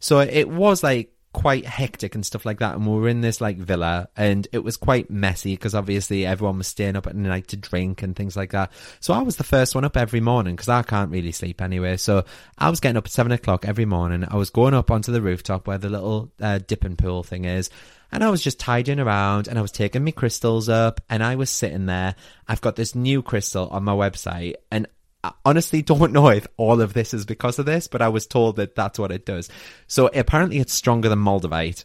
So 0.00 0.20
it 0.20 0.48
was 0.48 0.82
like 0.82 1.13
quite 1.34 1.66
hectic 1.66 2.14
and 2.14 2.24
stuff 2.24 2.46
like 2.46 2.60
that. 2.60 2.76
And 2.76 2.86
we 2.86 2.98
were 2.98 3.08
in 3.08 3.20
this 3.20 3.40
like 3.40 3.58
villa 3.58 4.08
and 4.16 4.48
it 4.52 4.60
was 4.60 4.78
quite 4.78 5.10
messy 5.10 5.54
because 5.54 5.74
obviously 5.74 6.24
everyone 6.24 6.58
was 6.58 6.68
staying 6.68 6.96
up 6.96 7.06
at 7.06 7.16
night 7.16 7.48
to 7.48 7.56
drink 7.56 8.02
and 8.02 8.16
things 8.16 8.36
like 8.36 8.52
that. 8.52 8.72
So 9.00 9.12
I 9.12 9.20
was 9.20 9.36
the 9.36 9.44
first 9.44 9.74
one 9.74 9.84
up 9.84 9.96
every 9.96 10.20
morning 10.20 10.54
because 10.54 10.70
I 10.70 10.82
can't 10.82 11.10
really 11.10 11.32
sleep 11.32 11.60
anyway. 11.60 11.98
So 11.98 12.24
I 12.56 12.70
was 12.70 12.80
getting 12.80 12.96
up 12.96 13.06
at 13.06 13.10
seven 13.10 13.32
o'clock 13.32 13.66
every 13.66 13.84
morning. 13.84 14.24
I 14.26 14.36
was 14.36 14.48
going 14.48 14.72
up 14.72 14.90
onto 14.90 15.12
the 15.12 15.20
rooftop 15.20 15.66
where 15.66 15.76
the 15.76 15.90
little 15.90 16.32
uh, 16.40 16.60
dipping 16.66 16.96
pool 16.96 17.22
thing 17.22 17.44
is. 17.44 17.68
And 18.12 18.22
I 18.22 18.30
was 18.30 18.40
just 18.40 18.60
tidying 18.60 19.00
around 19.00 19.48
and 19.48 19.58
I 19.58 19.62
was 19.62 19.72
taking 19.72 20.04
my 20.04 20.12
crystals 20.12 20.68
up 20.68 21.00
and 21.10 21.20
I 21.20 21.34
was 21.34 21.50
sitting 21.50 21.86
there. 21.86 22.14
I've 22.46 22.60
got 22.60 22.76
this 22.76 22.94
new 22.94 23.22
crystal 23.22 23.66
on 23.68 23.82
my 23.82 23.92
website 23.92 24.54
and 24.70 24.86
Honestly 25.44 25.82
don't 25.82 26.12
know 26.12 26.28
if 26.28 26.46
all 26.56 26.80
of 26.80 26.92
this 26.94 27.14
is 27.14 27.24
because 27.24 27.58
of 27.58 27.66
this, 27.66 27.86
but 27.86 28.02
I 28.02 28.08
was 28.08 28.26
told 28.26 28.56
that 28.56 28.74
that's 28.74 28.98
what 28.98 29.12
it 29.12 29.26
does. 29.26 29.48
So 29.86 30.08
apparently 30.14 30.58
it's 30.58 30.72
stronger 30.72 31.08
than 31.08 31.18
Moldavite. 31.18 31.84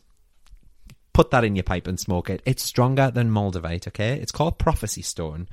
Put 1.14 1.32
that 1.32 1.44
in 1.44 1.56
your 1.56 1.64
pipe 1.64 1.88
and 1.88 2.00
smoke 2.00 2.30
it. 2.30 2.42
It's 2.46 2.64
stronger 2.64 3.12
than 3.12 3.32
Moldavite, 3.32 3.88
okay? 3.88 4.14
It's 4.14 4.32
called 4.32 4.58
Prophecy 4.58 5.02
Stone. 5.02 5.50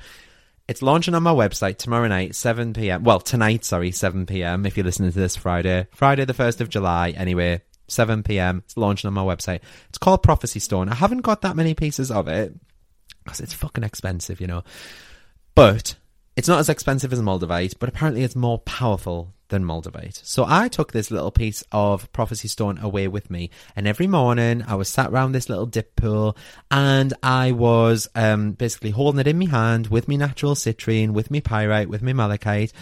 It's 0.68 0.82
launching 0.82 1.14
on 1.14 1.22
my 1.22 1.32
website 1.32 1.78
tomorrow 1.78 2.08
night, 2.08 2.34
7 2.34 2.72
p.m. 2.72 3.04
Well, 3.04 3.20
tonight, 3.20 3.64
sorry, 3.64 3.92
7 3.92 4.26
p.m. 4.26 4.66
if 4.66 4.76
you're 4.76 4.84
listening 4.84 5.12
to 5.12 5.18
this 5.18 5.36
Friday. 5.36 5.86
Friday, 5.92 6.24
the 6.24 6.34
1st 6.34 6.60
of 6.60 6.68
July, 6.68 7.10
anyway. 7.10 7.62
7 7.88 8.24
p.m. 8.24 8.62
It's 8.64 8.76
launching 8.76 9.06
on 9.08 9.14
my 9.14 9.22
website. 9.22 9.60
It's 9.88 9.98
called 9.98 10.22
Prophecy 10.22 10.58
Stone. 10.58 10.88
I 10.88 10.96
haven't 10.96 11.22
got 11.22 11.42
that 11.42 11.56
many 11.56 11.74
pieces 11.74 12.10
of 12.10 12.26
it 12.26 12.52
because 13.22 13.40
it's 13.40 13.52
fucking 13.52 13.84
expensive, 13.84 14.40
you 14.40 14.46
know. 14.46 14.64
But 15.54 15.94
it's 16.36 16.48
not 16.48 16.58
as 16.58 16.68
expensive 16.68 17.12
as 17.12 17.20
Moldavite, 17.20 17.78
but 17.78 17.88
apparently 17.88 18.22
it's 18.22 18.36
more 18.36 18.58
powerful 18.58 19.32
than 19.48 19.64
Moldavite. 19.64 20.20
So 20.24 20.44
I 20.46 20.68
took 20.68 20.92
this 20.92 21.10
little 21.10 21.30
piece 21.30 21.64
of 21.72 22.12
Prophecy 22.12 22.48
Stone 22.48 22.78
away 22.78 23.08
with 23.08 23.30
me, 23.30 23.50
and 23.74 23.88
every 23.88 24.06
morning 24.06 24.62
I 24.66 24.74
was 24.74 24.88
sat 24.88 25.10
around 25.10 25.32
this 25.32 25.48
little 25.48 25.66
dip 25.66 25.96
pool, 25.96 26.36
and 26.70 27.14
I 27.22 27.52
was 27.52 28.08
um, 28.14 28.52
basically 28.52 28.90
holding 28.90 29.20
it 29.20 29.26
in 29.26 29.38
my 29.38 29.46
hand 29.46 29.86
with 29.86 30.08
me 30.08 30.16
natural 30.18 30.54
citrine, 30.54 31.10
with 31.10 31.30
me 31.30 31.40
pyrite, 31.40 31.88
with 31.88 32.02
me 32.02 32.12
malachite, 32.12 32.72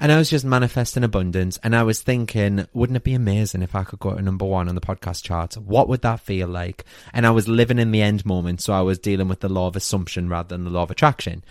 and 0.00 0.12
I 0.12 0.18
was 0.18 0.30
just 0.30 0.44
manifesting 0.44 1.02
abundance. 1.02 1.58
And 1.62 1.74
I 1.74 1.82
was 1.82 2.02
thinking, 2.02 2.66
wouldn't 2.72 2.96
it 2.96 3.04
be 3.04 3.14
amazing 3.14 3.62
if 3.62 3.74
I 3.74 3.82
could 3.82 3.98
go 3.98 4.14
to 4.14 4.22
number 4.22 4.44
one 4.44 4.68
on 4.68 4.76
the 4.76 4.80
podcast 4.80 5.24
charts? 5.24 5.56
What 5.56 5.88
would 5.88 6.02
that 6.02 6.20
feel 6.20 6.46
like? 6.46 6.84
And 7.12 7.26
I 7.26 7.30
was 7.30 7.48
living 7.48 7.80
in 7.80 7.90
the 7.90 8.02
end 8.02 8.24
moment. 8.24 8.60
So 8.60 8.72
I 8.72 8.82
was 8.82 9.00
dealing 9.00 9.26
with 9.26 9.40
the 9.40 9.48
law 9.48 9.66
of 9.66 9.74
assumption 9.74 10.28
rather 10.28 10.48
than 10.48 10.64
the 10.64 10.70
law 10.70 10.84
of 10.84 10.92
attraction. 10.92 11.42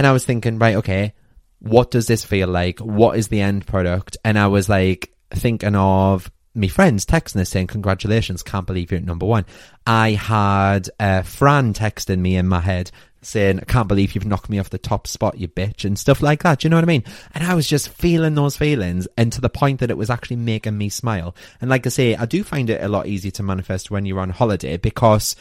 And 0.00 0.06
I 0.06 0.12
was 0.12 0.24
thinking, 0.24 0.58
right, 0.58 0.76
okay, 0.76 1.12
what 1.58 1.90
does 1.90 2.06
this 2.06 2.24
feel 2.24 2.48
like? 2.48 2.78
What 2.78 3.18
is 3.18 3.28
the 3.28 3.42
end 3.42 3.66
product? 3.66 4.16
And 4.24 4.38
I 4.38 4.46
was 4.46 4.66
like 4.66 5.12
thinking 5.30 5.76
of 5.76 6.30
me 6.54 6.68
friends 6.68 7.04
texting 7.04 7.42
us 7.42 7.50
saying, 7.50 7.66
Congratulations, 7.66 8.42
can't 8.42 8.66
believe 8.66 8.90
you're 8.90 9.00
at 9.00 9.04
number 9.04 9.26
one. 9.26 9.44
I 9.86 10.12
had 10.12 10.88
uh, 10.98 11.20
Fran 11.20 11.74
texting 11.74 12.18
me 12.18 12.36
in 12.36 12.48
my 12.48 12.60
head, 12.60 12.90
saying, 13.20 13.60
I 13.60 13.64
can't 13.64 13.88
believe 13.88 14.14
you've 14.14 14.24
knocked 14.24 14.48
me 14.48 14.58
off 14.58 14.70
the 14.70 14.78
top 14.78 15.06
spot, 15.06 15.38
you 15.38 15.48
bitch, 15.48 15.84
and 15.84 15.98
stuff 15.98 16.22
like 16.22 16.44
that. 16.44 16.60
Do 16.60 16.64
you 16.64 16.70
know 16.70 16.78
what 16.78 16.84
I 16.84 16.86
mean? 16.86 17.04
And 17.34 17.44
I 17.44 17.54
was 17.54 17.68
just 17.68 17.90
feeling 17.90 18.34
those 18.34 18.56
feelings 18.56 19.06
and 19.18 19.30
to 19.34 19.42
the 19.42 19.50
point 19.50 19.80
that 19.80 19.90
it 19.90 19.98
was 19.98 20.08
actually 20.08 20.36
making 20.36 20.78
me 20.78 20.88
smile. 20.88 21.36
And 21.60 21.68
like 21.68 21.84
I 21.84 21.90
say, 21.90 22.16
I 22.16 22.24
do 22.24 22.42
find 22.42 22.70
it 22.70 22.82
a 22.82 22.88
lot 22.88 23.06
easier 23.06 23.32
to 23.32 23.42
manifest 23.42 23.90
when 23.90 24.06
you're 24.06 24.20
on 24.20 24.30
holiday 24.30 24.78
because 24.78 25.36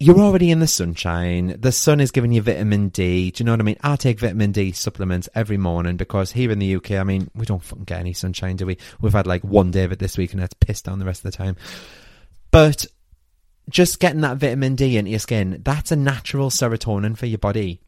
you're 0.00 0.20
already 0.20 0.50
in 0.50 0.60
the 0.60 0.66
sunshine. 0.68 1.56
The 1.58 1.72
sun 1.72 2.00
is 2.00 2.12
giving 2.12 2.32
you 2.32 2.40
vitamin 2.40 2.88
D. 2.88 3.32
Do 3.32 3.42
you 3.42 3.44
know 3.44 3.52
what 3.52 3.60
I 3.60 3.64
mean? 3.64 3.78
I 3.82 3.96
take 3.96 4.20
vitamin 4.20 4.52
D 4.52 4.70
supplements 4.70 5.28
every 5.34 5.56
morning 5.56 5.96
because 5.96 6.30
here 6.30 6.52
in 6.52 6.60
the 6.60 6.76
UK, 6.76 6.92
I 6.92 7.02
mean, 7.02 7.30
we 7.34 7.46
don't 7.46 7.62
fucking 7.62 7.84
get 7.84 7.98
any 7.98 8.12
sunshine, 8.12 8.56
do 8.56 8.66
we? 8.66 8.78
We've 9.00 9.12
had 9.12 9.26
like 9.26 9.42
one 9.42 9.72
day 9.72 9.82
of 9.82 9.90
it 9.90 9.98
this 9.98 10.16
week 10.16 10.32
and 10.32 10.40
that's 10.40 10.54
pissed 10.54 10.84
down 10.84 11.00
the 11.00 11.04
rest 11.04 11.24
of 11.24 11.32
the 11.32 11.36
time. 11.36 11.56
But 12.52 12.86
just 13.68 13.98
getting 13.98 14.20
that 14.20 14.36
vitamin 14.36 14.76
D 14.76 14.96
into 14.96 15.10
your 15.10 15.18
skin, 15.18 15.62
that's 15.64 15.90
a 15.90 15.96
natural 15.96 16.50
serotonin 16.50 17.18
for 17.18 17.26
your 17.26 17.38
body. 17.38 17.80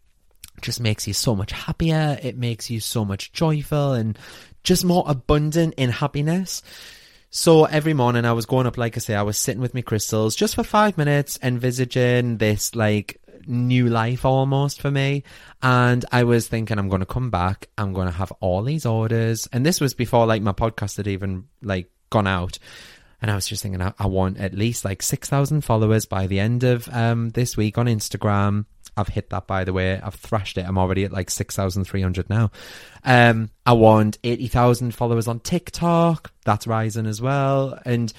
Just 0.63 0.81
makes 0.81 1.07
you 1.07 1.15
so 1.15 1.37
much 1.37 1.53
happier. 1.53 2.19
It 2.21 2.37
makes 2.37 2.71
you 2.71 2.81
so 2.81 3.05
much 3.05 3.33
joyful 3.33 3.93
and 3.93 4.19
just 4.65 4.85
more 4.85 5.05
abundant 5.07 5.75
in 5.75 5.91
happiness. 5.91 6.63
So 7.33 7.65
every 7.65 7.95
morning 7.95 8.25
I 8.25 8.33
was 8.33 8.45
going 8.45 8.67
up, 8.67 8.77
like 8.77 8.97
I 8.97 9.01
say, 9.01 9.15
I 9.15 9.23
was 9.23 9.39
sitting 9.39 9.63
with 9.63 9.73
my 9.73 9.83
crystals 9.83 10.35
just 10.35 10.57
for 10.57 10.65
five 10.65 10.99
minutes, 10.99 11.39
envisaging 11.41 12.39
this 12.39 12.75
like 12.75 13.21
new 13.47 13.89
life 13.89 14.25
almost 14.25 14.83
for 14.83 14.91
me. 14.91 15.23
And 15.63 16.05
I 16.11 16.25
was 16.25 16.49
thinking, 16.49 16.77
I'm 16.77 16.89
going 16.89 17.01
to 17.01 17.07
come 17.07 17.31
back. 17.31 17.69
I'm 17.79 17.93
going 17.93 18.09
to 18.09 18.13
have 18.13 18.33
all 18.41 18.65
these 18.65 18.85
orders. 18.85 19.49
And 19.53 19.65
this 19.65 19.81
was 19.81 19.95
before 19.95 20.27
like 20.27 20.43
my 20.43 20.53
podcast 20.53 20.97
had 20.97 21.07
even 21.07 21.45
like 21.63 21.89
gone 22.11 22.27
out. 22.27 22.59
And 23.23 23.31
I 23.31 23.37
was 23.37 23.47
just 23.47 23.63
thinking, 23.63 23.81
I, 23.81 23.93
I 23.97 24.09
want 24.09 24.39
at 24.39 24.55
least 24.55 24.85
like 24.85 25.01
6,000 25.01 25.61
followers 25.61 26.07
by 26.07 26.27
the 26.27 26.41
end 26.41 26.65
of 26.65 26.89
um, 26.93 27.31
this 27.31 27.57
week 27.57 27.79
on 27.79 27.87
Instagram. 27.87 28.65
I've 28.97 29.09
hit 29.09 29.31
that, 29.31 29.47
by 29.47 29.65
the 29.65 29.73
way. 29.73 30.01
I've 30.01 30.15
thrashed 30.15 30.59
it. 30.59 30.67
I'm 30.67 30.79
already 30.79 31.05
at 31.05 31.13
like 31.13 31.31
6,300 31.31 32.29
now. 32.29 32.51
Um, 33.05 33.51
I 33.65 33.73
want 33.73 34.19
80,000 34.25 34.95
followers 34.95 35.29
on 35.29 35.41
TikTok. 35.41 36.33
That's 36.45 36.67
rising 36.67 37.07
as 37.07 37.21
well. 37.21 37.79
And 37.85 38.13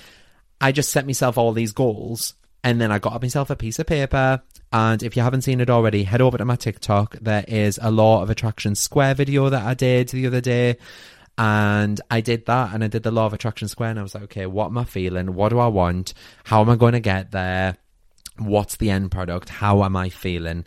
I 0.59 0.71
just 0.71 0.91
set 0.91 1.05
myself 1.05 1.37
all 1.37 1.53
these 1.53 1.71
goals. 1.71 2.33
And 2.63 2.79
then 2.79 2.91
I 2.91 2.99
got 2.99 3.21
myself 3.21 3.49
a 3.49 3.55
piece 3.55 3.79
of 3.79 3.87
paper. 3.87 4.41
And 4.71 5.03
if 5.03 5.17
you 5.17 5.23
haven't 5.23 5.41
seen 5.41 5.59
it 5.59 5.69
already, 5.69 6.03
head 6.03 6.21
over 6.21 6.37
to 6.37 6.45
my 6.45 6.55
TikTok. 6.55 7.17
There 7.19 7.43
is 7.47 7.79
a 7.81 7.91
Law 7.91 8.21
of 8.21 8.29
Attraction 8.29 8.75
Square 8.75 9.15
video 9.15 9.49
that 9.49 9.65
I 9.65 9.73
did 9.73 10.09
the 10.09 10.27
other 10.27 10.41
day. 10.41 10.77
And 11.37 11.99
I 12.11 12.21
did 12.21 12.45
that 12.45 12.73
and 12.73 12.83
I 12.83 12.87
did 12.87 13.03
the 13.03 13.11
Law 13.11 13.25
of 13.25 13.33
Attraction 13.33 13.67
Square. 13.67 13.91
And 13.91 13.99
I 13.99 14.03
was 14.03 14.13
like, 14.13 14.25
okay, 14.25 14.45
what 14.45 14.67
am 14.67 14.77
I 14.77 14.83
feeling? 14.83 15.33
What 15.33 15.49
do 15.49 15.59
I 15.59 15.67
want? 15.67 16.13
How 16.43 16.61
am 16.61 16.69
I 16.69 16.75
going 16.75 16.93
to 16.93 16.99
get 16.99 17.31
there? 17.31 17.77
What's 18.45 18.77
the 18.77 18.89
end 18.89 19.11
product? 19.11 19.49
How 19.49 19.83
am 19.83 19.95
I 19.95 20.09
feeling? 20.09 20.65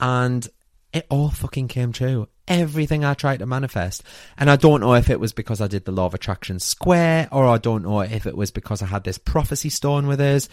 And 0.00 0.48
it 0.92 1.06
all 1.08 1.30
fucking 1.30 1.68
came 1.68 1.92
true. 1.92 2.28
Everything 2.48 3.04
I 3.04 3.14
tried 3.14 3.38
to 3.38 3.46
manifest. 3.46 4.02
And 4.36 4.50
I 4.50 4.56
don't 4.56 4.80
know 4.80 4.94
if 4.94 5.08
it 5.08 5.20
was 5.20 5.32
because 5.32 5.60
I 5.60 5.68
did 5.68 5.84
the 5.84 5.92
Law 5.92 6.06
of 6.06 6.14
Attraction 6.14 6.58
Square 6.58 7.28
or 7.32 7.46
I 7.46 7.58
don't 7.58 7.84
know 7.84 8.00
if 8.00 8.26
it 8.26 8.36
was 8.36 8.50
because 8.50 8.82
I 8.82 8.86
had 8.86 9.04
this 9.04 9.18
prophecy 9.18 9.70
stone 9.70 10.06
with 10.06 10.20
us. 10.20 10.48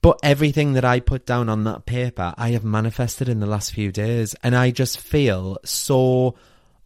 But 0.00 0.20
everything 0.22 0.74
that 0.74 0.84
I 0.84 1.00
put 1.00 1.26
down 1.26 1.48
on 1.48 1.64
that 1.64 1.86
paper, 1.86 2.34
I 2.36 2.50
have 2.50 2.64
manifested 2.64 3.28
in 3.28 3.40
the 3.40 3.46
last 3.46 3.72
few 3.72 3.90
days. 3.90 4.34
And 4.42 4.54
I 4.54 4.70
just 4.70 4.98
feel 4.98 5.58
so 5.64 6.36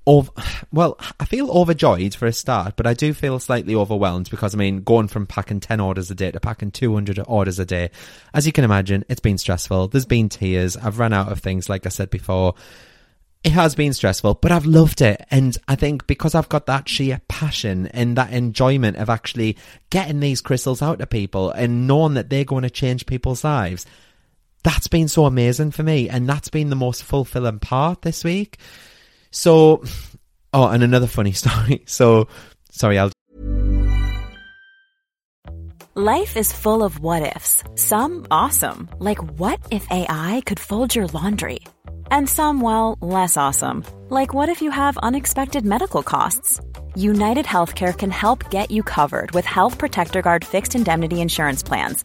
over, 0.08 0.32
well, 0.72 0.98
I 1.20 1.26
feel 1.26 1.50
overjoyed 1.50 2.14
for 2.14 2.26
a 2.26 2.32
start, 2.32 2.74
but 2.76 2.86
I 2.86 2.94
do 2.94 3.12
feel 3.12 3.38
slightly 3.38 3.74
overwhelmed 3.74 4.30
because, 4.30 4.54
I 4.54 4.58
mean, 4.58 4.82
going 4.82 5.06
from 5.06 5.26
packing 5.26 5.60
10 5.60 5.78
orders 5.78 6.10
a 6.10 6.14
day 6.14 6.32
to 6.32 6.40
packing 6.40 6.72
200 6.72 7.20
orders 7.28 7.58
a 7.60 7.66
day, 7.66 7.90
as 8.34 8.46
you 8.46 8.52
can 8.52 8.64
imagine, 8.64 9.04
it's 9.08 9.20
been 9.20 9.38
stressful. 9.38 9.88
There's 9.88 10.06
been 10.06 10.28
tears. 10.28 10.76
I've 10.76 10.98
run 10.98 11.12
out 11.12 11.30
of 11.30 11.40
things, 11.40 11.68
like 11.68 11.86
I 11.86 11.90
said 11.90 12.10
before. 12.10 12.54
It 13.44 13.52
has 13.52 13.76
been 13.76 13.92
stressful, 13.92 14.34
but 14.34 14.50
I've 14.50 14.66
loved 14.66 15.00
it. 15.00 15.24
And 15.30 15.56
I 15.68 15.76
think 15.76 16.08
because 16.08 16.34
I've 16.34 16.48
got 16.48 16.66
that 16.66 16.88
sheer 16.88 17.20
passion 17.28 17.86
and 17.88 18.16
that 18.16 18.32
enjoyment 18.32 18.96
of 18.96 19.08
actually 19.08 19.58
getting 19.90 20.18
these 20.18 20.40
crystals 20.40 20.82
out 20.82 20.98
to 20.98 21.06
people 21.06 21.52
and 21.52 21.86
knowing 21.86 22.14
that 22.14 22.30
they're 22.30 22.44
going 22.44 22.64
to 22.64 22.70
change 22.70 23.06
people's 23.06 23.44
lives, 23.44 23.86
that's 24.64 24.88
been 24.88 25.06
so 25.06 25.24
amazing 25.26 25.70
for 25.70 25.84
me. 25.84 26.08
And 26.08 26.28
that's 26.28 26.48
been 26.48 26.68
the 26.68 26.76
most 26.76 27.04
fulfilling 27.04 27.60
part 27.60 28.02
this 28.02 28.24
week. 28.24 28.58
So, 29.30 29.82
oh, 30.52 30.68
and 30.68 30.82
another 30.82 31.06
funny 31.06 31.32
story. 31.42 31.82
So, 31.86 32.28
sorry, 32.70 32.98
I'll. 32.98 33.12
Life 35.94 36.36
is 36.36 36.52
full 36.52 36.84
of 36.84 37.00
what 37.00 37.36
ifs. 37.36 37.64
Some 37.74 38.28
awesome, 38.30 38.88
like 39.00 39.18
what 39.40 39.58
if 39.72 39.84
AI 39.90 40.42
could 40.46 40.60
fold 40.60 40.94
your 40.94 41.08
laundry? 41.08 41.58
And 42.12 42.28
some, 42.28 42.60
well, 42.60 42.96
less 43.00 43.36
awesome, 43.36 43.84
like 44.08 44.32
what 44.32 44.48
if 44.48 44.62
you 44.62 44.70
have 44.70 44.96
unexpected 44.98 45.66
medical 45.66 46.04
costs? 46.04 46.60
United 46.94 47.46
Healthcare 47.46 47.96
can 47.96 48.12
help 48.12 48.48
get 48.48 48.70
you 48.70 48.84
covered 48.84 49.32
with 49.32 49.44
Health 49.44 49.76
Protector 49.76 50.22
Guard 50.22 50.44
fixed 50.44 50.76
indemnity 50.76 51.20
insurance 51.20 51.64
plans. 51.64 52.04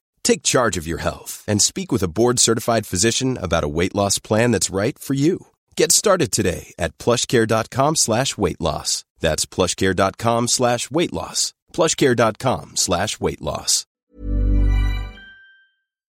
Take 0.23 0.43
charge 0.43 0.77
of 0.77 0.87
your 0.87 0.99
health 0.99 1.43
and 1.47 1.61
speak 1.61 1.91
with 1.91 2.03
a 2.03 2.07
board-certified 2.07 2.85
physician 2.85 3.37
about 3.37 3.63
a 3.63 3.69
weight 3.69 3.95
loss 3.95 4.19
plan 4.19 4.51
that's 4.51 4.69
right 4.69 4.97
for 4.97 5.13
you. 5.13 5.47
Get 5.75 5.91
started 5.91 6.31
today 6.31 6.73
at 6.77 6.97
plushcare.com 6.97 7.95
slash 7.95 8.37
weight 8.37 8.61
loss. 8.61 9.03
That's 9.19 9.45
plushcare.com 9.45 10.47
slash 10.47 10.89
weight 10.91 11.13
loss. 11.13 11.53
plushcare.com 11.73 12.75
slash 12.75 13.19
weight 13.19 13.41
loss. 13.41 13.85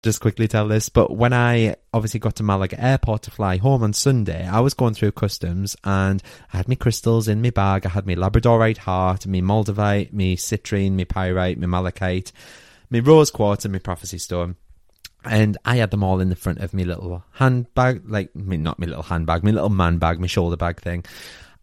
Just 0.03 0.21
quickly 0.21 0.49
tell 0.49 0.69
this, 0.69 0.91
but 0.91 1.17
when 1.17 1.33
I 1.33 1.77
obviously 1.95 2.21
got 2.21 2.37
to 2.37 2.43
Malaga 2.43 2.79
Airport 2.79 3.23
to 3.23 3.31
fly 3.31 3.57
home 3.57 3.83
on 3.83 3.95
Sunday, 3.95 4.47
I 4.47 4.61
was 4.61 4.75
going 4.75 4.93
through 4.93 5.13
customs 5.13 5.77
and 5.83 6.23
I 6.53 6.59
had 6.59 6.69
my 6.69 6.75
crystals 6.75 7.27
in 7.27 7.41
my 7.41 7.49
bag. 7.49 7.87
I 7.87 7.89
had 7.89 8.07
my 8.07 8.15
Labradorite 8.15 8.77
heart, 8.77 9.27
my 9.27 9.41
Moldavite, 9.41 10.13
my 10.13 10.37
citrine, 10.37 10.93
my 10.93 11.05
pyrite, 11.05 11.59
my 11.59 11.67
malachite 11.67 12.33
my 12.95 13.01
rose 13.01 13.31
quartz 13.31 13.65
and 13.65 13.73
my 13.73 13.79
prophecy 13.81 14.19
stone. 14.19 14.55
And 15.25 15.59
I 15.65 15.77
had 15.77 15.91
them 15.91 16.05
all 16.05 16.21
in 16.21 16.29
the 16.29 16.37
front 16.37 16.61
of 16.61 16.75
my 16.75 16.83
little 16.83 17.25
handbag, 17.33 18.03
like, 18.07 18.37
me, 18.37 18.57
not 18.57 18.79
my 18.79 18.87
little 18.87 19.03
handbag, 19.03 19.43
my 19.43 19.51
little 19.51 19.71
man 19.71 19.99
bag, 19.99 20.21
my 20.21 20.27
shoulder 20.27 20.57
bag 20.57 20.81
thing. 20.81 21.05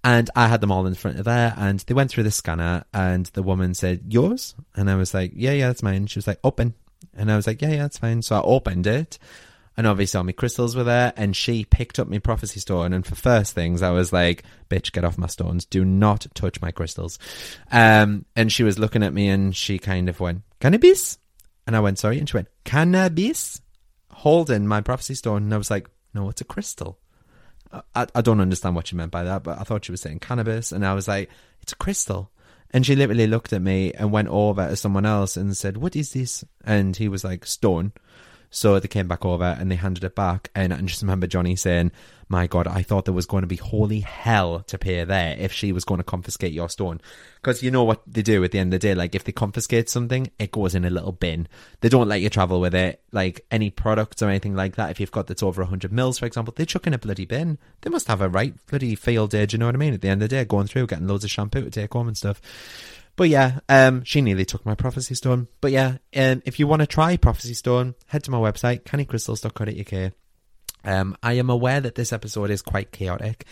And 0.03 0.29
I 0.35 0.47
had 0.47 0.61
them 0.61 0.71
all 0.71 0.87
in 0.87 0.95
front 0.95 1.19
of 1.19 1.25
there, 1.25 1.53
and 1.55 1.79
they 1.79 1.93
went 1.93 2.09
through 2.09 2.23
the 2.23 2.31
scanner, 2.31 2.83
and 2.91 3.27
the 3.27 3.43
woman 3.43 3.75
said, 3.75 4.01
Yours? 4.09 4.55
And 4.75 4.89
I 4.89 4.95
was 4.95 5.13
like, 5.13 5.31
Yeah, 5.35 5.51
yeah, 5.51 5.67
that's 5.67 5.83
mine. 5.83 6.07
She 6.07 6.17
was 6.17 6.27
like, 6.27 6.39
Open. 6.43 6.73
And 7.15 7.31
I 7.31 7.35
was 7.35 7.45
like, 7.45 7.61
Yeah, 7.61 7.69
yeah, 7.69 7.83
that's 7.83 7.99
fine. 7.99 8.23
So 8.23 8.35
I 8.35 8.41
opened 8.41 8.87
it, 8.87 9.19
and 9.77 9.87
obviously 9.87 10.17
all 10.17 10.23
my 10.23 10.31
crystals 10.31 10.75
were 10.75 10.83
there, 10.83 11.13
and 11.15 11.35
she 11.35 11.65
picked 11.65 11.97
up 11.97 12.07
my 12.07 12.19
prophecy 12.19 12.59
stone. 12.59 12.93
And 12.93 13.05
for 13.05 13.15
first 13.15 13.55
things, 13.55 13.81
I 13.81 13.91
was 13.91 14.11
like, 14.11 14.43
"Bitch, 14.69 14.91
get 14.91 15.05
off 15.05 15.17
my 15.17 15.27
stones! 15.27 15.65
Do 15.65 15.85
not 15.85 16.27
touch 16.33 16.61
my 16.61 16.71
crystals." 16.71 17.17
Um, 17.71 18.25
and 18.35 18.51
she 18.51 18.63
was 18.63 18.77
looking 18.77 19.03
at 19.03 19.13
me, 19.13 19.29
and 19.29 19.55
she 19.55 19.79
kind 19.79 20.09
of 20.09 20.19
went, 20.19 20.41
"Cannabis," 20.59 21.17
and 21.65 21.75
I 21.75 21.79
went, 21.79 21.99
"Sorry," 21.99 22.19
and 22.19 22.27
she 22.27 22.37
went, 22.37 22.49
"Cannabis," 22.63 23.61
holding 24.11 24.67
my 24.67 24.81
prophecy 24.81 25.15
stone, 25.15 25.43
and 25.43 25.53
I 25.53 25.57
was 25.57 25.71
like, 25.71 25.89
"No, 26.13 26.29
it's 26.29 26.41
a 26.41 26.45
crystal." 26.45 26.99
I, 27.95 28.07
I 28.13 28.21
don't 28.21 28.41
understand 28.41 28.75
what 28.75 28.87
she 28.87 28.95
meant 28.95 29.11
by 29.11 29.23
that, 29.23 29.43
but 29.43 29.59
I 29.59 29.63
thought 29.63 29.85
she 29.85 29.91
was 29.91 30.01
saying 30.01 30.19
cannabis, 30.19 30.71
and 30.71 30.85
I 30.85 30.93
was 30.93 31.07
like, 31.07 31.29
"It's 31.61 31.73
a 31.73 31.77
crystal." 31.77 32.31
And 32.73 32.85
she 32.85 32.95
literally 32.95 33.27
looked 33.27 33.51
at 33.51 33.61
me 33.61 33.91
and 33.93 34.11
went 34.11 34.29
over 34.29 34.67
to 34.67 34.75
someone 34.75 35.05
else 35.05 35.35
and 35.35 35.55
said, 35.55 35.77
"What 35.77 35.95
is 35.95 36.13
this?" 36.13 36.43
And 36.63 36.95
he 36.95 37.07
was 37.07 37.23
like, 37.23 37.45
"Stone." 37.45 37.93
So 38.53 38.79
they 38.79 38.89
came 38.89 39.07
back 39.07 39.25
over 39.25 39.55
and 39.57 39.71
they 39.71 39.75
handed 39.75 40.03
it 40.03 40.13
back. 40.13 40.51
And 40.53 40.73
I 40.73 40.81
just 40.81 41.01
remember 41.01 41.25
Johnny 41.25 41.55
saying, 41.55 41.91
My 42.27 42.47
God, 42.47 42.67
I 42.67 42.81
thought 42.81 43.05
there 43.05 43.13
was 43.13 43.25
going 43.25 43.43
to 43.43 43.47
be 43.47 43.55
holy 43.55 44.01
hell 44.01 44.59
to 44.67 44.77
pay 44.77 45.05
there 45.05 45.37
if 45.39 45.53
she 45.53 45.71
was 45.71 45.85
going 45.85 45.99
to 45.99 46.03
confiscate 46.03 46.51
your 46.51 46.67
stone. 46.67 46.99
Because 47.41 47.63
you 47.63 47.71
know 47.71 47.85
what 47.85 48.01
they 48.05 48.21
do 48.21 48.43
at 48.43 48.51
the 48.51 48.59
end 48.59 48.73
of 48.73 48.81
the 48.81 48.87
day? 48.87 48.93
Like, 48.93 49.15
if 49.15 49.23
they 49.23 49.31
confiscate 49.31 49.89
something, 49.89 50.29
it 50.37 50.51
goes 50.51 50.75
in 50.75 50.83
a 50.83 50.89
little 50.89 51.13
bin. 51.13 51.47
They 51.79 51.87
don't 51.87 52.09
let 52.09 52.19
you 52.19 52.29
travel 52.29 52.59
with 52.59 52.75
it. 52.75 53.01
Like, 53.13 53.45
any 53.49 53.69
products 53.69 54.21
or 54.21 54.27
anything 54.27 54.53
like 54.53 54.75
that, 54.75 54.91
if 54.91 54.99
you've 54.99 55.11
got 55.11 55.27
that's 55.27 55.43
over 55.43 55.61
100 55.61 55.93
mils, 55.93 56.19
for 56.19 56.25
example, 56.25 56.53
they 56.55 56.65
chuck 56.65 56.85
in 56.85 56.93
a 56.93 56.99
bloody 56.99 57.25
bin. 57.25 57.57
They 57.81 57.89
must 57.89 58.07
have 58.07 58.21
a 58.21 58.27
right 58.27 58.53
bloody 58.67 58.95
field 58.95 59.31
day, 59.31 59.45
do 59.45 59.55
you 59.55 59.59
know 59.59 59.67
what 59.67 59.75
I 59.75 59.79
mean? 59.79 59.93
At 59.93 60.01
the 60.01 60.09
end 60.09 60.21
of 60.21 60.29
the 60.29 60.35
day, 60.35 60.43
going 60.43 60.67
through, 60.67 60.87
getting 60.87 61.07
loads 61.07 61.23
of 61.23 61.31
shampoo 61.31 61.63
to 61.63 61.71
take 61.71 61.93
home 61.93 62.09
and 62.09 62.17
stuff. 62.17 62.41
But 63.15 63.29
yeah, 63.29 63.59
um, 63.69 64.03
she 64.03 64.21
nearly 64.21 64.45
took 64.45 64.65
my 64.65 64.75
Prophecy 64.75 65.15
Stone. 65.15 65.47
But 65.59 65.71
yeah, 65.71 65.97
um, 66.15 66.41
if 66.45 66.59
you 66.59 66.67
want 66.67 66.81
to 66.81 66.87
try 66.87 67.17
Prophecy 67.17 67.53
Stone, 67.53 67.95
head 68.07 68.23
to 68.23 68.31
my 68.31 68.37
website, 68.37 68.83
cannycrystals.co.uk. 68.83 70.13
Um, 70.83 71.15
I 71.21 71.33
am 71.33 71.49
aware 71.49 71.81
that 71.81 71.95
this 71.95 72.13
episode 72.13 72.49
is 72.49 72.61
quite 72.61 72.91
chaotic. 72.91 73.45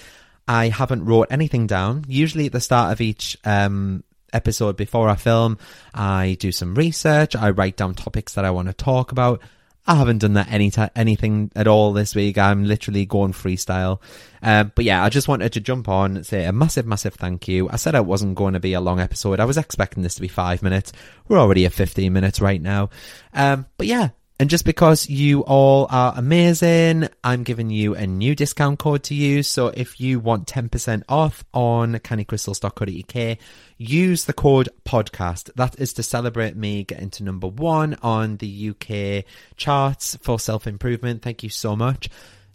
I 0.47 0.69
haven't 0.69 1.05
wrote 1.05 1.27
anything 1.29 1.67
down. 1.67 2.05
Usually 2.07 2.47
at 2.47 2.53
the 2.53 2.61
start 2.61 2.91
of 2.91 3.01
each 3.01 3.37
um, 3.45 4.03
episode 4.33 4.77
before 4.77 5.07
I 5.07 5.15
film, 5.15 5.59
I 5.93 6.37
do 6.39 6.51
some 6.51 6.73
research. 6.73 7.35
I 7.35 7.51
write 7.51 7.77
down 7.77 7.93
topics 7.93 8.33
that 8.33 8.45
I 8.45 8.51
want 8.51 8.67
to 8.67 8.73
talk 8.73 9.11
about. 9.11 9.41
I 9.89 9.95
haven't 9.95 10.19
done 10.19 10.33
that 10.33 10.51
any 10.51 10.69
t- 10.69 10.85
anything 10.95 11.51
at 11.55 11.65
all 11.67 11.93
this 11.93 12.13
week. 12.13 12.37
I'm 12.37 12.63
literally 12.63 13.07
going 13.07 13.33
freestyle. 13.33 13.99
Um, 14.43 14.71
but 14.75 14.85
yeah, 14.85 15.03
I 15.03 15.09
just 15.09 15.27
wanted 15.27 15.51
to 15.53 15.59
jump 15.59 15.89
on 15.89 16.23
say 16.23 16.45
a 16.45 16.51
massive, 16.51 16.85
massive 16.85 17.15
thank 17.15 17.47
you. 17.47 17.67
I 17.71 17.77
said 17.77 17.95
I 17.95 18.01
wasn't 18.01 18.35
going 18.35 18.53
to 18.53 18.59
be 18.59 18.73
a 18.73 18.81
long 18.81 18.99
episode. 18.99 19.39
I 19.39 19.45
was 19.45 19.57
expecting 19.57 20.03
this 20.03 20.13
to 20.13 20.21
be 20.21 20.27
five 20.27 20.61
minutes. 20.61 20.93
We're 21.27 21.39
already 21.39 21.65
at 21.65 21.73
15 21.73 22.13
minutes 22.13 22.39
right 22.39 22.61
now. 22.61 22.91
Um, 23.33 23.65
but 23.77 23.87
yeah, 23.87 24.09
and 24.39 24.49
just 24.49 24.63
because 24.63 25.09
you 25.09 25.41
all 25.41 25.85
are 25.89 26.13
amazing, 26.15 27.09
I'm 27.25 27.43
giving 27.43 27.69
you 27.69 27.93
a 27.93 28.07
new 28.07 28.35
discount 28.35 28.79
code 28.79 29.03
to 29.03 29.13
use. 29.13 29.49
So 29.49 29.67
if 29.67 29.99
you 29.99 30.21
want 30.21 30.47
10% 30.47 31.03
off 31.09 31.43
on 31.53 31.95
cannycrystals.co.uk, 31.95 33.37
use 33.77 34.23
the 34.23 34.33
code 34.33 34.69
podcast. 34.85 35.53
That 35.55 35.77
is 35.77 35.91
to 35.93 36.03
celebrate 36.03 36.55
me 36.55 36.85
getting 36.85 37.09
to 37.11 37.23
number 37.25 37.47
one 37.47 37.97
on 38.01 38.37
the 38.37 38.69
UK 38.69 39.25
charts 39.57 40.17
for 40.21 40.39
self 40.39 40.67
improvement. 40.67 41.21
Thank 41.21 41.43
you 41.43 41.49
so 41.49 41.75
much. 41.75 42.09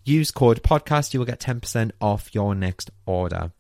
Use 0.07 0.31
code 0.31 0.63
podcast. 0.63 1.13
You 1.13 1.21
will 1.21 1.27
get 1.27 1.41
10% 1.41 1.93
off 2.01 2.35
your 2.35 2.55
next 2.55 2.91
order. 3.05 3.53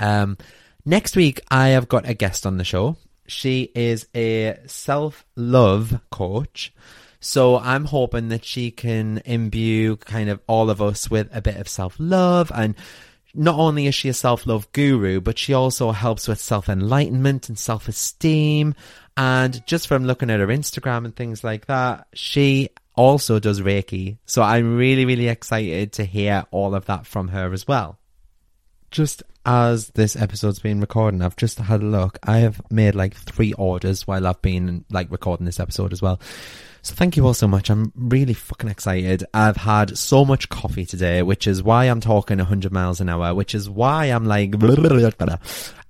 Um, 0.00 0.36
next 0.84 1.14
week, 1.14 1.42
I 1.48 1.68
have 1.68 1.86
got 1.86 2.08
a 2.08 2.14
guest 2.14 2.44
on 2.44 2.56
the 2.56 2.64
show. 2.64 2.96
She 3.28 3.70
is 3.72 4.08
a 4.16 4.58
self 4.66 5.24
love 5.36 6.00
coach. 6.10 6.72
So 7.20 7.58
I'm 7.58 7.84
hoping 7.86 8.28
that 8.28 8.44
she 8.44 8.70
can 8.70 9.22
imbue 9.24 9.96
kind 9.96 10.30
of 10.30 10.40
all 10.46 10.70
of 10.70 10.82
us 10.82 11.10
with 11.10 11.28
a 11.34 11.42
bit 11.42 11.56
of 11.56 11.68
self 11.68 11.96
love. 11.98 12.52
And 12.54 12.74
not 13.34 13.58
only 13.58 13.86
is 13.86 13.94
she 13.94 14.08
a 14.08 14.14
self 14.14 14.46
love 14.46 14.70
guru, 14.72 15.20
but 15.20 15.38
she 15.38 15.52
also 15.52 15.92
helps 15.92 16.26
with 16.28 16.40
self 16.40 16.68
enlightenment 16.68 17.48
and 17.48 17.58
self 17.58 17.88
esteem. 17.88 18.74
And 19.16 19.64
just 19.66 19.88
from 19.88 20.04
looking 20.04 20.30
at 20.30 20.40
her 20.40 20.46
Instagram 20.46 21.04
and 21.04 21.16
things 21.16 21.42
like 21.42 21.66
that, 21.66 22.06
she 22.14 22.70
also 22.94 23.38
does 23.38 23.60
Reiki. 23.60 24.18
So 24.26 24.42
I'm 24.42 24.76
really, 24.76 25.04
really 25.04 25.28
excited 25.28 25.92
to 25.92 26.04
hear 26.04 26.44
all 26.50 26.74
of 26.74 26.86
that 26.86 27.06
from 27.06 27.28
her 27.28 27.52
as 27.52 27.68
well. 27.68 27.98
Just 28.90 29.22
as 29.44 29.88
this 29.90 30.16
episode's 30.16 30.58
been 30.58 30.80
recording, 30.80 31.22
I've 31.22 31.36
just 31.36 31.58
had 31.58 31.82
a 31.82 31.86
look. 31.86 32.18
I 32.22 32.38
have 32.38 32.60
made 32.70 32.94
like 32.94 33.14
three 33.14 33.52
orders 33.52 34.06
while 34.06 34.26
I've 34.26 34.42
been 34.42 34.84
like 34.90 35.10
recording 35.10 35.46
this 35.46 35.60
episode 35.60 35.92
as 35.92 36.02
well. 36.02 36.20
So 36.86 36.94
thank 36.94 37.16
you 37.16 37.26
all 37.26 37.34
so 37.34 37.48
much. 37.48 37.68
I'm 37.68 37.92
really 37.96 38.32
fucking 38.32 38.70
excited. 38.70 39.24
I've 39.34 39.56
had 39.56 39.98
so 39.98 40.24
much 40.24 40.48
coffee 40.48 40.86
today, 40.86 41.20
which 41.20 41.48
is 41.48 41.60
why 41.60 41.86
I'm 41.86 42.00
talking 42.00 42.38
100 42.38 42.70
miles 42.70 43.00
an 43.00 43.08
hour, 43.08 43.34
which 43.34 43.56
is 43.56 43.68
why 43.68 44.04
I'm 44.04 44.24
like, 44.24 44.54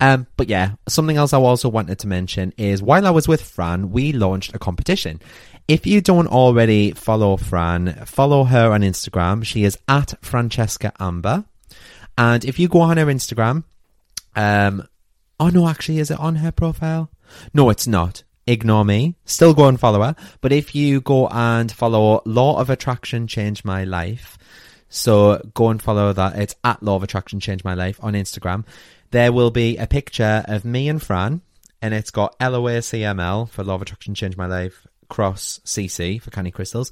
um, 0.01 0.27
but 0.39 0.49
yeah, 0.49 0.71
something 0.89 1.19
else 1.19 1.35
I 1.35 1.39
also 1.39 1.69
wanted 1.69 1.99
to 1.99 2.07
mention 2.07 2.55
is 2.57 2.83
while 2.83 3.07
I 3.07 3.11
was 3.11 3.29
with 3.29 3.43
Fran, 3.43 3.91
we 3.91 4.13
launched 4.13 4.55
a 4.55 4.59
competition. 4.59 5.21
If 5.69 5.87
you 5.87 6.01
don't 6.01 6.29
already 6.29 6.93
follow 6.93 7.37
Fran, 7.37 7.93
follow 8.07 8.45
her 8.45 8.73
on 8.73 8.81
Instagram. 8.81 9.45
She 9.45 9.65
is 9.65 9.77
at 9.87 10.15
Francesca 10.25 10.95
Amber. 10.99 11.45
And 12.17 12.43
if 12.43 12.59
you 12.59 12.69
go 12.69 12.81
on 12.81 12.97
her 12.97 13.05
Instagram, 13.05 13.65
um, 14.35 14.89
oh 15.39 15.51
no, 15.51 15.69
actually, 15.69 15.99
is 15.99 16.11
it 16.11 16.19
on 16.19 16.37
her 16.37 16.53
profile? 16.53 17.11
No, 17.53 17.69
it's 17.69 17.87
not 17.87 18.23
ignore 18.47 18.85
me. 18.85 19.15
Still 19.25 19.55
go 19.55 19.69
and 19.69 19.79
follow 19.79 20.03
her. 20.03 20.17
But 20.41 20.53
if 20.53 20.75
you 20.75 21.01
go 21.01 21.29
and 21.29 21.71
follow 21.71 22.23
Law 22.25 22.59
of 22.59 22.71
Attraction 22.71 23.27
Change 23.27 23.65
My 23.65 23.85
Life, 23.85 24.39
so 24.89 25.41
go 25.55 25.69
and 25.69 25.83
follow 25.83 26.13
that. 26.13 26.37
It's 26.37 26.55
at 26.65 26.83
Law 26.83 26.97
of 26.97 27.03
Attraction 27.03 27.41
Change 27.41 27.65
My 27.65 27.75
Life 27.75 27.99
on 28.03 28.15
Instagram. 28.15 28.65
There 29.11 29.33
will 29.33 29.51
be 29.51 29.77
a 29.77 29.87
picture 29.87 30.45
of 30.47 30.65
me 30.65 30.89
and 30.89 31.03
Fran, 31.03 31.43
and 31.83 31.95
it's 31.95 32.11
got 32.11 32.39
LOACML 32.39 33.51
for 33.51 33.65
Law 33.65 33.75
of 33.75 33.83
Attraction 33.83 34.15
Change 34.15 34.37
My 34.37 34.47
Life, 34.47 34.87
cross 35.09 35.61
CC 35.65 36.21
for 36.21 36.31
Canny 36.31 36.51
Crystals. 36.51 36.91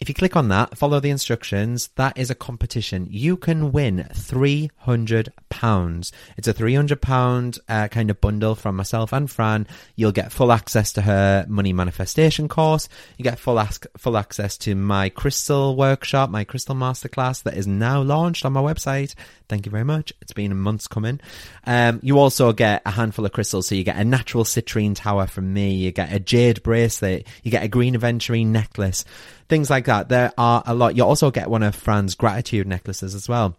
If 0.00 0.08
you 0.08 0.14
click 0.14 0.36
on 0.36 0.48
that, 0.48 0.76
follow 0.76 1.00
the 1.00 1.10
instructions, 1.10 1.88
that 1.96 2.18
is 2.18 2.28
a 2.28 2.34
competition. 2.34 3.06
You 3.10 3.36
can 3.36 3.72
win 3.72 4.06
£300. 4.12 6.12
It's 6.36 6.48
a 6.48 6.54
£300 6.54 7.58
uh, 7.68 7.88
kind 7.88 8.10
of 8.10 8.20
bundle 8.20 8.54
from 8.54 8.76
myself 8.76 9.12
and 9.12 9.30
Fran. 9.30 9.66
You'll 9.96 10.12
get 10.12 10.32
full 10.32 10.52
access 10.52 10.92
to 10.94 11.02
her 11.02 11.46
money 11.48 11.72
manifestation 11.72 12.48
course. 12.48 12.88
You 13.16 13.22
get 13.22 13.38
full, 13.38 13.58
ask, 13.58 13.86
full 13.96 14.16
access 14.16 14.58
to 14.58 14.74
my 14.74 15.08
crystal 15.08 15.76
workshop, 15.76 16.28
my 16.28 16.44
crystal 16.44 16.74
masterclass 16.74 17.42
that 17.44 17.56
is 17.56 17.66
now 17.66 18.02
launched 18.02 18.44
on 18.44 18.52
my 18.52 18.60
website. 18.60 19.14
Thank 19.48 19.64
you 19.64 19.70
very 19.70 19.84
much. 19.84 20.12
It's 20.20 20.32
been 20.32 20.58
months 20.58 20.88
coming. 20.88 21.20
Um, 21.66 22.00
you 22.02 22.18
also 22.18 22.52
get 22.52 22.82
a 22.84 22.90
handful 22.90 23.24
of 23.24 23.32
crystals. 23.32 23.68
So 23.68 23.74
you 23.74 23.84
get 23.84 23.96
a 23.96 24.04
natural 24.04 24.44
citrine 24.44 24.96
tower 24.96 25.26
from 25.26 25.52
me. 25.52 25.74
You 25.74 25.92
get 25.92 26.12
a 26.12 26.18
jade 26.18 26.62
bracelet. 26.62 27.26
You 27.42 27.50
get 27.50 27.62
a 27.62 27.68
green 27.68 27.94
aventurine 27.94 28.48
necklace 28.48 29.04
things 29.48 29.70
like 29.70 29.86
that. 29.86 30.08
There 30.08 30.32
are 30.38 30.62
a 30.66 30.74
lot. 30.74 30.96
You 30.96 31.04
also 31.04 31.30
get 31.30 31.50
one 31.50 31.62
of 31.62 31.74
Fran's 31.74 32.14
gratitude 32.14 32.66
necklaces 32.66 33.14
as 33.14 33.28
well. 33.28 33.56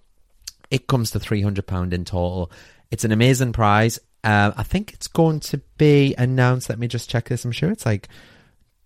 It 0.72 0.88
comes 0.88 1.12
to 1.12 1.20
£300 1.20 1.94
in 1.94 2.06
total. 2.06 2.52
It's 2.92 3.06
an 3.06 3.12
amazing 3.12 3.54
prize. 3.54 4.00
Uh, 4.24 4.52
I 4.58 4.64
think 4.64 4.94
it's 4.94 5.08
going 5.08 5.40
to 5.42 5.60
be 5.78 6.16
announced. 6.18 6.70
Let 6.70 6.80
me 6.80 6.88
just 6.88 7.10
check 7.10 7.30
this. 7.30 7.46
I'm 7.46 7.52
sure 7.52 7.72
it's 7.72 7.86
like 7.86 8.10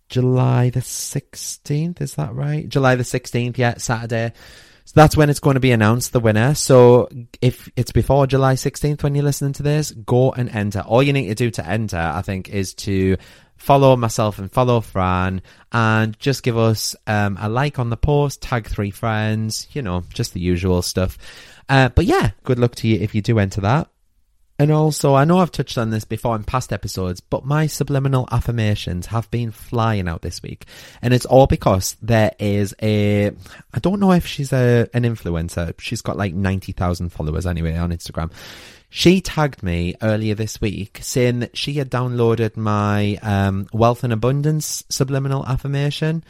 July 0.09 0.69
the 0.69 0.81
16th. 0.81 2.01
Is 2.01 2.15
that 2.15 2.33
right? 2.33 2.67
July 2.67 2.95
the 2.95 3.03
16th, 3.03 3.57
yeah, 3.57 3.77
Saturday. 3.77 4.33
So 4.83 4.93
that's 4.95 5.15
when 5.15 5.29
it's 5.29 5.39
going 5.39 5.53
to 5.53 5.59
be 5.59 5.71
announced, 5.71 6.13
the 6.13 6.19
winner. 6.19 6.55
So 6.55 7.09
if 7.41 7.69
it's 7.75 7.91
before 7.91 8.25
July 8.25 8.55
16th 8.55 9.03
when 9.03 9.13
you're 9.13 9.23
listening 9.23 9.53
to 9.53 9.63
this, 9.63 9.91
go 9.91 10.31
and 10.31 10.49
enter. 10.49 10.79
All 10.81 11.03
you 11.03 11.13
need 11.13 11.27
to 11.27 11.35
do 11.35 11.51
to 11.51 11.65
enter, 11.65 11.97
I 11.97 12.23
think, 12.23 12.49
is 12.49 12.73
to 12.73 13.15
follow 13.59 13.95
myself 13.95 14.39
and 14.39 14.51
follow 14.51 14.81
Fran 14.81 15.41
and 15.71 16.17
just 16.17 16.41
give 16.41 16.57
us 16.57 16.95
um, 17.05 17.37
a 17.39 17.47
like 17.47 17.77
on 17.77 17.89
the 17.89 17.97
post, 17.97 18.41
tag 18.41 18.67
three 18.67 18.89
friends, 18.89 19.67
you 19.73 19.81
know, 19.81 20.03
just 20.13 20.33
the 20.33 20.39
usual 20.39 20.81
stuff. 20.81 21.17
Uh, 21.67 21.89
but 21.89 22.05
yeah, 22.05 22.31
good 22.43 22.57
luck 22.57 22.73
to 22.75 22.87
you 22.87 22.99
if 22.99 23.13
you 23.13 23.21
do 23.21 23.37
enter 23.37 23.61
that. 23.61 23.87
And 24.59 24.71
also, 24.71 25.15
I 25.15 25.23
know 25.23 25.37
I've 25.37 25.53
touched 25.53 25.77
on 25.77 25.89
this 25.89 26.03
before 26.03 26.35
in 26.35 26.43
past 26.43 26.73
episodes, 26.73 27.21
but 27.21 27.45
my 27.45 27.65
subliminal 27.65 28.27
affirmations 28.29 29.05
have 29.05 29.31
been 29.31 29.51
flying 29.51 30.09
out 30.09 30.21
this 30.21 30.43
week. 30.43 30.65
And 31.01 31.13
it's 31.13 31.25
all 31.25 31.47
because 31.47 31.95
there 32.01 32.33
is 32.39 32.75
a, 32.81 33.27
I 33.73 33.79
don't 33.79 34.01
know 34.01 34.11
if 34.11 34.27
she's 34.27 34.51
a, 34.51 34.89
an 34.93 35.03
influencer. 35.03 35.79
She's 35.79 36.01
got 36.01 36.17
like 36.17 36.33
90,000 36.33 37.07
followers 37.07 37.47
anyway 37.47 37.77
on 37.77 37.91
Instagram. 37.91 38.33
She 38.89 39.21
tagged 39.21 39.63
me 39.63 39.95
earlier 40.01 40.35
this 40.35 40.59
week 40.59 40.99
saying 41.01 41.39
that 41.39 41.55
she 41.55 41.73
had 41.73 41.89
downloaded 41.89 42.57
my 42.57 43.17
um, 43.21 43.67
Wealth 43.71 44.03
and 44.03 44.11
Abundance 44.11 44.83
subliminal 44.89 45.45
affirmation. 45.45 46.21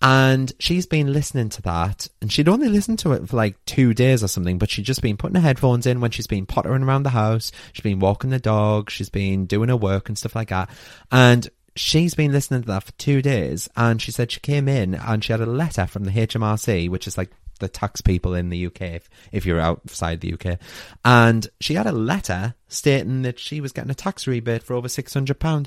And 0.00 0.52
she's 0.60 0.86
been 0.86 1.12
listening 1.12 1.48
to 1.50 1.62
that, 1.62 2.06
and 2.20 2.32
she'd 2.32 2.48
only 2.48 2.68
listened 2.68 3.00
to 3.00 3.12
it 3.12 3.28
for 3.28 3.36
like 3.36 3.64
two 3.64 3.94
days 3.94 4.22
or 4.22 4.28
something, 4.28 4.56
but 4.56 4.70
she'd 4.70 4.84
just 4.84 5.02
been 5.02 5.16
putting 5.16 5.34
her 5.34 5.40
headphones 5.40 5.86
in 5.86 6.00
when 6.00 6.12
she's 6.12 6.28
been 6.28 6.46
pottering 6.46 6.84
around 6.84 7.02
the 7.02 7.10
house. 7.10 7.50
She's 7.72 7.82
been 7.82 7.98
walking 7.98 8.30
the 8.30 8.38
dog, 8.38 8.90
she's 8.90 9.10
been 9.10 9.46
doing 9.46 9.70
her 9.70 9.76
work 9.76 10.08
and 10.08 10.16
stuff 10.16 10.36
like 10.36 10.50
that. 10.50 10.70
And 11.10 11.50
she's 11.74 12.14
been 12.14 12.30
listening 12.30 12.62
to 12.62 12.68
that 12.68 12.84
for 12.84 12.92
two 12.92 13.22
days, 13.22 13.68
and 13.76 14.00
she 14.00 14.12
said 14.12 14.30
she 14.30 14.40
came 14.40 14.68
in 14.68 14.94
and 14.94 15.24
she 15.24 15.32
had 15.32 15.40
a 15.40 15.46
letter 15.46 15.86
from 15.86 16.04
the 16.04 16.12
HMRC, 16.12 16.88
which 16.88 17.08
is 17.08 17.18
like 17.18 17.30
the 17.58 17.68
tax 17.68 18.00
people 18.00 18.34
in 18.34 18.50
the 18.50 18.66
UK 18.66 18.82
if, 18.82 19.10
if 19.32 19.46
you're 19.46 19.60
outside 19.60 20.20
the 20.20 20.34
UK. 20.34 20.58
And 21.04 21.48
she 21.60 21.74
had 21.74 21.86
a 21.86 21.92
letter 21.92 22.54
stating 22.68 23.22
that 23.22 23.38
she 23.38 23.60
was 23.60 23.72
getting 23.72 23.90
a 23.90 23.94
tax 23.94 24.26
rebate 24.26 24.62
for 24.62 24.74
over 24.74 24.88
£600. 24.88 25.66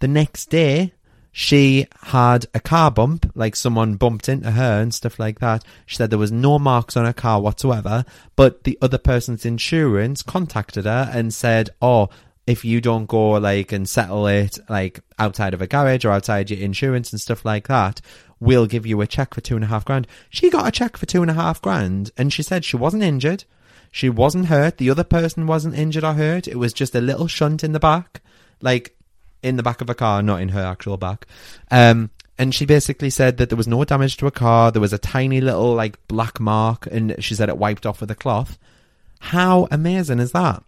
The 0.00 0.08
next 0.08 0.46
day, 0.46 0.92
she 1.40 1.86
had 2.02 2.46
a 2.52 2.58
car 2.58 2.90
bump, 2.90 3.30
like 3.36 3.54
someone 3.54 3.94
bumped 3.94 4.28
into 4.28 4.50
her 4.50 4.82
and 4.82 4.92
stuff 4.92 5.20
like 5.20 5.38
that. 5.38 5.62
She 5.86 5.94
said 5.94 6.10
there 6.10 6.18
was 6.18 6.32
no 6.32 6.58
marks 6.58 6.96
on 6.96 7.04
her 7.04 7.12
car 7.12 7.40
whatsoever, 7.40 8.04
but 8.34 8.64
the 8.64 8.76
other 8.82 8.98
person's 8.98 9.46
insurance 9.46 10.20
contacted 10.24 10.84
her 10.84 11.08
and 11.14 11.32
said, 11.32 11.70
Oh, 11.80 12.08
if 12.48 12.64
you 12.64 12.80
don't 12.80 13.06
go 13.06 13.30
like 13.34 13.70
and 13.70 13.88
settle 13.88 14.26
it 14.26 14.58
like 14.68 14.98
outside 15.20 15.54
of 15.54 15.62
a 15.62 15.68
garage 15.68 16.04
or 16.04 16.10
outside 16.10 16.50
your 16.50 16.58
insurance 16.58 17.12
and 17.12 17.20
stuff 17.20 17.44
like 17.44 17.68
that, 17.68 18.00
we'll 18.40 18.66
give 18.66 18.84
you 18.84 19.00
a 19.00 19.06
check 19.06 19.32
for 19.32 19.40
two 19.40 19.54
and 19.54 19.64
a 19.64 19.68
half 19.68 19.84
grand. 19.84 20.08
She 20.30 20.50
got 20.50 20.66
a 20.66 20.72
check 20.72 20.96
for 20.96 21.06
two 21.06 21.22
and 21.22 21.30
a 21.30 21.34
half 21.34 21.62
grand 21.62 22.10
and 22.16 22.32
she 22.32 22.42
said 22.42 22.64
she 22.64 22.76
wasn't 22.76 23.04
injured. 23.04 23.44
She 23.92 24.10
wasn't 24.10 24.46
hurt. 24.46 24.78
The 24.78 24.90
other 24.90 25.04
person 25.04 25.46
wasn't 25.46 25.76
injured 25.76 26.02
or 26.02 26.14
hurt. 26.14 26.48
It 26.48 26.58
was 26.58 26.72
just 26.72 26.96
a 26.96 27.00
little 27.00 27.28
shunt 27.28 27.62
in 27.62 27.70
the 27.70 27.78
back, 27.78 28.22
like 28.60 28.97
in 29.42 29.56
the 29.56 29.62
back 29.62 29.80
of 29.80 29.90
a 29.90 29.94
car, 29.94 30.22
not 30.22 30.40
in 30.40 30.50
her 30.50 30.62
actual 30.62 30.96
back. 30.96 31.26
Um, 31.70 32.10
and 32.38 32.54
she 32.54 32.66
basically 32.66 33.10
said 33.10 33.36
that 33.38 33.48
there 33.50 33.56
was 33.56 33.66
no 33.68 33.82
damage 33.84 34.16
to 34.18 34.26
a 34.26 34.30
car. 34.30 34.70
There 34.70 34.80
was 34.80 34.92
a 34.92 34.98
tiny 34.98 35.40
little 35.40 35.74
like 35.74 36.06
black 36.08 36.38
mark, 36.38 36.86
and 36.86 37.16
she 37.18 37.34
said 37.34 37.48
it 37.48 37.58
wiped 37.58 37.86
off 37.86 38.00
with 38.00 38.10
a 38.10 38.14
cloth. 38.14 38.58
How 39.20 39.66
amazing 39.70 40.20
is 40.20 40.32
that? 40.32 40.62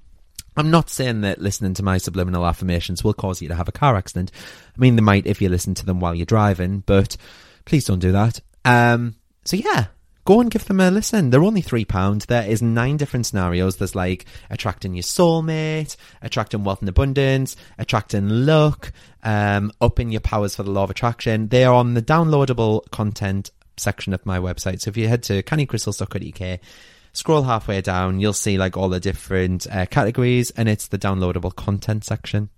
I'm 0.56 0.70
not 0.70 0.90
saying 0.90 1.20
that 1.20 1.40
listening 1.40 1.74
to 1.74 1.82
my 1.84 1.98
subliminal 1.98 2.44
affirmations 2.44 3.04
will 3.04 3.14
cause 3.14 3.40
you 3.40 3.48
to 3.48 3.54
have 3.54 3.68
a 3.68 3.72
car 3.72 3.96
accident. 3.96 4.32
I 4.76 4.80
mean, 4.80 4.96
they 4.96 5.02
might 5.02 5.26
if 5.26 5.40
you 5.40 5.48
listen 5.48 5.74
to 5.74 5.86
them 5.86 6.00
while 6.00 6.14
you're 6.14 6.26
driving, 6.26 6.82
but 6.86 7.16
Please 7.64 7.84
don't 7.84 7.98
do 8.00 8.12
that. 8.12 8.40
Um, 8.64 9.14
so 9.44 9.56
yeah, 9.56 9.86
go 10.30 10.40
and 10.40 10.50
give 10.50 10.64
them 10.66 10.78
a 10.78 10.92
listen. 10.92 11.30
They're 11.30 11.42
only 11.42 11.60
£3. 11.60 12.26
There 12.26 12.48
is 12.48 12.62
nine 12.62 12.96
different 12.96 13.26
scenarios. 13.26 13.76
There's 13.76 13.96
like 13.96 14.26
attracting 14.48 14.94
your 14.94 15.02
soulmate, 15.02 15.96
attracting 16.22 16.62
wealth 16.62 16.78
and 16.78 16.88
abundance, 16.88 17.56
attracting 17.78 18.28
luck, 18.28 18.92
um, 19.24 19.72
upping 19.80 20.12
your 20.12 20.20
powers 20.20 20.54
for 20.54 20.62
the 20.62 20.70
law 20.70 20.84
of 20.84 20.90
attraction. 20.90 21.48
They 21.48 21.64
are 21.64 21.74
on 21.74 21.94
the 21.94 22.02
downloadable 22.02 22.88
content 22.92 23.50
section 23.76 24.14
of 24.14 24.24
my 24.24 24.38
website. 24.38 24.80
So 24.80 24.90
if 24.90 24.96
you 24.96 25.08
head 25.08 25.24
to 25.24 25.42
cannycrystals.co.uk, 25.42 26.60
scroll 27.12 27.42
halfway 27.42 27.80
down, 27.80 28.20
you'll 28.20 28.32
see 28.32 28.56
like 28.56 28.76
all 28.76 28.88
the 28.88 29.00
different 29.00 29.66
uh, 29.66 29.86
categories 29.86 30.52
and 30.52 30.68
it's 30.68 30.86
the 30.86 30.98
downloadable 30.98 31.56
content 31.56 32.04
section. 32.04 32.50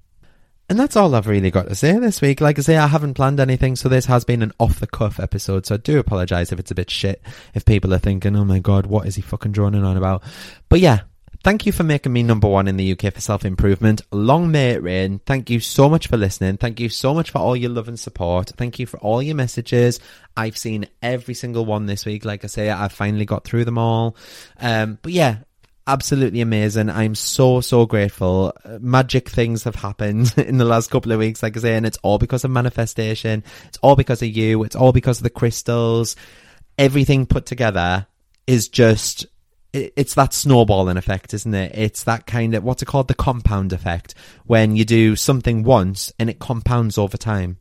And 0.72 0.80
that's 0.80 0.96
all 0.96 1.14
I've 1.14 1.26
really 1.26 1.50
got 1.50 1.68
to 1.68 1.74
say 1.74 1.98
this 1.98 2.22
week. 2.22 2.40
Like 2.40 2.58
I 2.58 2.62
say, 2.62 2.78
I 2.78 2.86
haven't 2.86 3.12
planned 3.12 3.40
anything, 3.40 3.76
so 3.76 3.90
this 3.90 4.06
has 4.06 4.24
been 4.24 4.40
an 4.40 4.52
off 4.58 4.80
the 4.80 4.86
cuff 4.86 5.20
episode. 5.20 5.66
So 5.66 5.74
I 5.74 5.76
do 5.76 5.98
apologise 5.98 6.50
if 6.50 6.58
it's 6.58 6.70
a 6.70 6.74
bit 6.74 6.88
shit, 6.88 7.20
if 7.52 7.66
people 7.66 7.92
are 7.92 7.98
thinking, 7.98 8.34
oh 8.34 8.46
my 8.46 8.58
god, 8.58 8.86
what 8.86 9.06
is 9.06 9.16
he 9.16 9.20
fucking 9.20 9.52
droning 9.52 9.84
on 9.84 9.98
about? 9.98 10.22
But 10.70 10.80
yeah, 10.80 11.00
thank 11.44 11.66
you 11.66 11.72
for 11.72 11.82
making 11.82 12.14
me 12.14 12.22
number 12.22 12.48
one 12.48 12.68
in 12.68 12.78
the 12.78 12.92
UK 12.92 13.12
for 13.12 13.20
self 13.20 13.44
improvement. 13.44 14.00
Long 14.12 14.50
may 14.50 14.70
it 14.70 14.82
rain. 14.82 15.20
Thank 15.26 15.50
you 15.50 15.60
so 15.60 15.90
much 15.90 16.06
for 16.06 16.16
listening. 16.16 16.56
Thank 16.56 16.80
you 16.80 16.88
so 16.88 17.12
much 17.12 17.32
for 17.32 17.38
all 17.40 17.54
your 17.54 17.68
love 17.68 17.88
and 17.88 18.00
support. 18.00 18.48
Thank 18.56 18.78
you 18.78 18.86
for 18.86 18.98
all 19.00 19.22
your 19.22 19.34
messages. 19.34 20.00
I've 20.38 20.56
seen 20.56 20.88
every 21.02 21.34
single 21.34 21.66
one 21.66 21.84
this 21.84 22.06
week. 22.06 22.24
Like 22.24 22.44
I 22.44 22.46
say, 22.46 22.70
I 22.70 22.88
finally 22.88 23.26
got 23.26 23.44
through 23.44 23.66
them 23.66 23.76
all. 23.76 24.16
Um, 24.58 24.98
but 25.02 25.12
yeah, 25.12 25.40
absolutely 25.86 26.40
amazing. 26.40 26.90
I'm 26.90 27.14
so, 27.14 27.60
so 27.60 27.86
grateful. 27.86 28.54
Magic 28.80 29.28
things 29.28 29.64
have 29.64 29.74
happened 29.74 30.34
in 30.36 30.58
the 30.58 30.64
last 30.64 30.90
couple 30.90 31.12
of 31.12 31.18
weeks, 31.18 31.42
like 31.42 31.56
I 31.56 31.60
say, 31.60 31.76
and 31.76 31.86
it's 31.86 31.98
all 32.02 32.18
because 32.18 32.44
of 32.44 32.50
manifestation. 32.50 33.44
It's 33.66 33.78
all 33.78 33.96
because 33.96 34.22
of 34.22 34.28
you. 34.28 34.62
It's 34.64 34.76
all 34.76 34.92
because 34.92 35.18
of 35.18 35.24
the 35.24 35.30
crystals. 35.30 36.16
Everything 36.78 37.26
put 37.26 37.46
together 37.46 38.06
is 38.46 38.68
just, 38.68 39.26
it's 39.72 40.14
that 40.14 40.34
snowballing 40.34 40.96
effect, 40.96 41.34
isn't 41.34 41.54
it? 41.54 41.72
It's 41.74 42.04
that 42.04 42.26
kind 42.26 42.54
of, 42.54 42.64
what's 42.64 42.82
it 42.82 42.86
called? 42.86 43.08
The 43.08 43.14
compound 43.14 43.72
effect. 43.72 44.14
When 44.44 44.76
you 44.76 44.84
do 44.84 45.16
something 45.16 45.62
once 45.62 46.12
and 46.18 46.28
it 46.28 46.38
compounds 46.38 46.98
over 46.98 47.16
time 47.16 47.58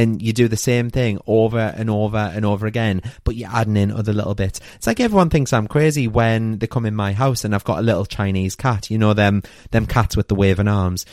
and 0.00 0.22
you 0.22 0.32
do 0.32 0.48
the 0.48 0.56
same 0.56 0.88
thing 0.88 1.20
over 1.26 1.58
and 1.58 1.90
over 1.90 2.16
and 2.16 2.46
over 2.46 2.66
again, 2.66 3.02
but 3.24 3.36
you're 3.36 3.50
adding 3.50 3.76
in 3.76 3.92
other 3.92 4.14
little 4.14 4.34
bits. 4.34 4.60
It's 4.76 4.86
like 4.86 4.98
everyone 4.98 5.28
thinks 5.28 5.52
I'm 5.52 5.68
crazy 5.68 6.08
when 6.08 6.58
they 6.58 6.66
come 6.66 6.86
in 6.86 6.96
my 6.96 7.12
house 7.12 7.44
and 7.44 7.54
I've 7.54 7.64
got 7.64 7.78
a 7.78 7.82
little 7.82 8.06
Chinese 8.06 8.56
cat. 8.56 8.90
You 8.90 8.96
know 8.96 9.12
them 9.12 9.42
them 9.72 9.86
cats 9.86 10.16
with 10.16 10.28
the 10.28 10.34
waving 10.34 10.68
arms. 10.68 11.04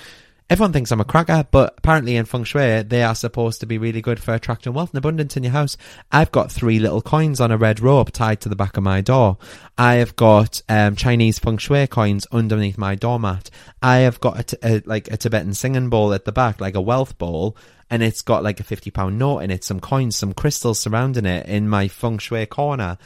Everyone 0.49 0.71
thinks 0.71 0.93
I'm 0.93 1.01
a 1.01 1.05
cracker, 1.05 1.45
but 1.51 1.73
apparently 1.77 2.15
in 2.15 2.23
feng 2.23 2.45
shui, 2.45 2.81
they 2.83 3.03
are 3.03 3.15
supposed 3.15 3.59
to 3.59 3.65
be 3.65 3.77
really 3.77 4.01
good 4.01 4.17
for 4.17 4.33
attracting 4.33 4.71
wealth 4.71 4.91
and 4.91 4.97
abundance 4.97 5.35
in 5.35 5.43
your 5.43 5.51
house. 5.51 5.75
I've 6.09 6.31
got 6.31 6.49
three 6.49 6.79
little 6.79 7.01
coins 7.01 7.41
on 7.41 7.51
a 7.51 7.57
red 7.57 7.81
rope 7.81 8.13
tied 8.13 8.39
to 8.41 8.49
the 8.49 8.55
back 8.55 8.77
of 8.77 8.83
my 8.83 9.01
door. 9.01 9.37
I 9.77 9.95
have 9.95 10.15
got 10.15 10.61
um, 10.69 10.95
Chinese 10.95 11.37
feng 11.37 11.57
shui 11.57 11.85
coins 11.87 12.25
underneath 12.31 12.77
my 12.77 12.95
doormat. 12.95 13.49
I 13.81 13.97
have 13.97 14.21
got 14.21 14.39
a 14.39 14.43
t- 14.43 14.57
a, 14.63 14.81
like 14.85 15.11
a 15.11 15.17
Tibetan 15.17 15.53
singing 15.53 15.89
bowl 15.89 16.13
at 16.13 16.23
the 16.23 16.31
back, 16.31 16.61
like 16.61 16.75
a 16.75 16.81
wealth 16.81 17.17
bowl, 17.17 17.57
and 17.89 18.03
it's 18.03 18.21
got 18.21 18.43
like 18.43 18.59
a 18.59 18.63
fifty 18.63 18.91
pound 18.91 19.17
note 19.17 19.39
in 19.39 19.51
it, 19.51 19.63
some 19.63 19.79
coins, 19.79 20.15
some 20.15 20.33
crystals 20.33 20.79
surrounding 20.79 21.25
it 21.25 21.45
in 21.47 21.69
my 21.69 21.87
feng 21.87 22.17
shui 22.17 22.45
corner 22.45 22.97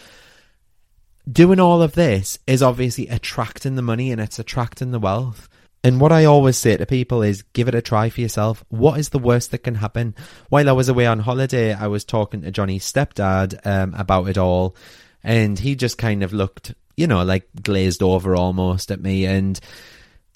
doing 1.30 1.60
all 1.60 1.82
of 1.82 1.94
this 1.94 2.39
is 2.48 2.63
obviously 2.63 3.08
attracting 3.08 3.76
the 3.76 3.82
money 3.82 4.12
and 4.12 4.22
it's 4.22 4.39
attracting 4.39 4.91
the 4.91 5.00
wealth. 5.00 5.48
And 5.84 6.00
what 6.00 6.12
I 6.12 6.26
always 6.26 6.58
say 6.58 6.78
to 6.78 6.86
people 6.86 7.24
is 7.24 7.41
give 7.54 7.67
it 7.67 7.76
a 7.76 7.82
try 7.82 8.10
for 8.10 8.22
yourself. 8.22 8.63
What 8.70 9.00
is 9.00 9.10
the 9.10 9.20
worst 9.20 9.52
that 9.52 9.63
can 9.63 9.76
happen? 9.76 10.15
While 10.50 10.70
I 10.70 10.74
was 10.74 10.89
away 10.89 11.08
on 11.08 11.20
holiday, 11.20 11.74
I 11.74 11.88
was 11.88 12.06
talking 12.06 12.41
to 12.41 12.52
Johnny's 12.52 12.91
stepdad 12.91 13.65
um, 13.65 13.96
about 13.96 14.28
it 14.30 14.38
all, 14.38 14.76
and 15.24 15.58
he 15.58 15.76
just 15.76 15.98
kind 15.98 16.22
of 16.22 16.34
looked, 16.34 16.76
you 16.96 17.08
know, 17.08 17.24
like 17.24 17.48
glazed 17.63 18.04
over 18.04 18.36
almost 18.36 18.91
at 18.91 19.02
me. 19.02 19.26
And 19.26 19.60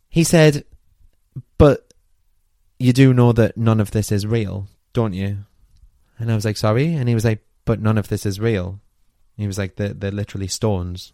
he 0.09 0.23
said, 0.23 0.65
But 1.59 1.93
you 2.79 2.93
do 2.93 3.13
know 3.13 3.31
that 3.33 3.57
none 3.57 3.79
of 3.79 3.91
this 3.91 4.11
is 4.11 4.25
real, 4.25 4.67
don't 4.93 5.13
you? 5.13 5.39
And 6.17 6.31
I 6.31 6.35
was 6.35 6.45
like, 6.45 6.57
Sorry? 6.57 6.93
And 6.93 7.07
he 7.07 7.15
was 7.15 7.25
like, 7.25 7.43
But 7.65 7.81
none 7.81 7.97
of 7.97 8.07
this 8.07 8.25
is 8.25 8.39
real. 8.39 8.79
He 9.37 9.47
was 9.47 9.57
like, 9.57 9.75
They're, 9.75 9.93
they're 9.93 10.11
literally 10.11 10.47
stones. 10.47 11.13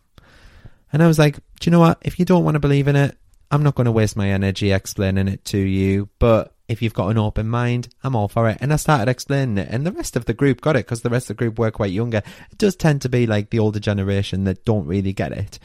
And 0.93 1.02
I 1.02 1.08
was 1.08 1.19
like, 1.19 1.38
Do 1.60 1.69
you 1.69 1.71
know 1.71 1.80
what? 1.80 2.00
If 2.02 2.19
you 2.19 2.26
don't 2.26 2.43
want 2.43 2.56
to 2.56 2.60
believe 2.60 2.88
in 2.88 2.95
it, 2.95 3.17
I'm 3.52 3.63
not 3.63 3.76
going 3.76 3.86
to 3.86 3.91
waste 3.91 4.15
my 4.15 4.30
energy 4.30 4.71
explaining 4.71 5.28
it 5.28 5.43
to 5.45 5.58
you, 5.58 6.10
but 6.19 6.56
if 6.69 6.82
you've 6.82 6.93
got 6.93 7.10
an 7.10 7.17
open 7.17 7.50
mind, 7.50 7.89
I'm 8.02 8.15
all 8.15 8.30
for 8.30 8.50
it. 8.50 8.58
And 8.62 8.71
I 8.71 8.78
started 8.78 9.10
explaining 9.10 9.58
it, 9.58 9.67
and 9.69 9.86
the 9.86 9.91
rest 9.91 10.15
of 10.15 10.24
the 10.24 10.34
group 10.34 10.62
got 10.62 10.78
it 10.78 10.86
because 10.86 11.02
the 11.02 11.10
rest 11.10 11.30
of 11.30 11.36
the 11.36 11.39
group 11.43 11.60
were 11.60 11.69
quite 11.69 11.91
younger. 11.91 12.24
It 12.50 12.58
does 12.58 12.78
tend 12.78 13.02
to 13.02 13.10
be 13.10 13.28
like 13.28 13.50
the 13.50 13.60
older 13.60 13.82
generation 13.82 14.45
that 14.45 14.63
don't 14.63 14.88
really 14.88 15.12
get 15.12 15.34
it. 15.34 15.60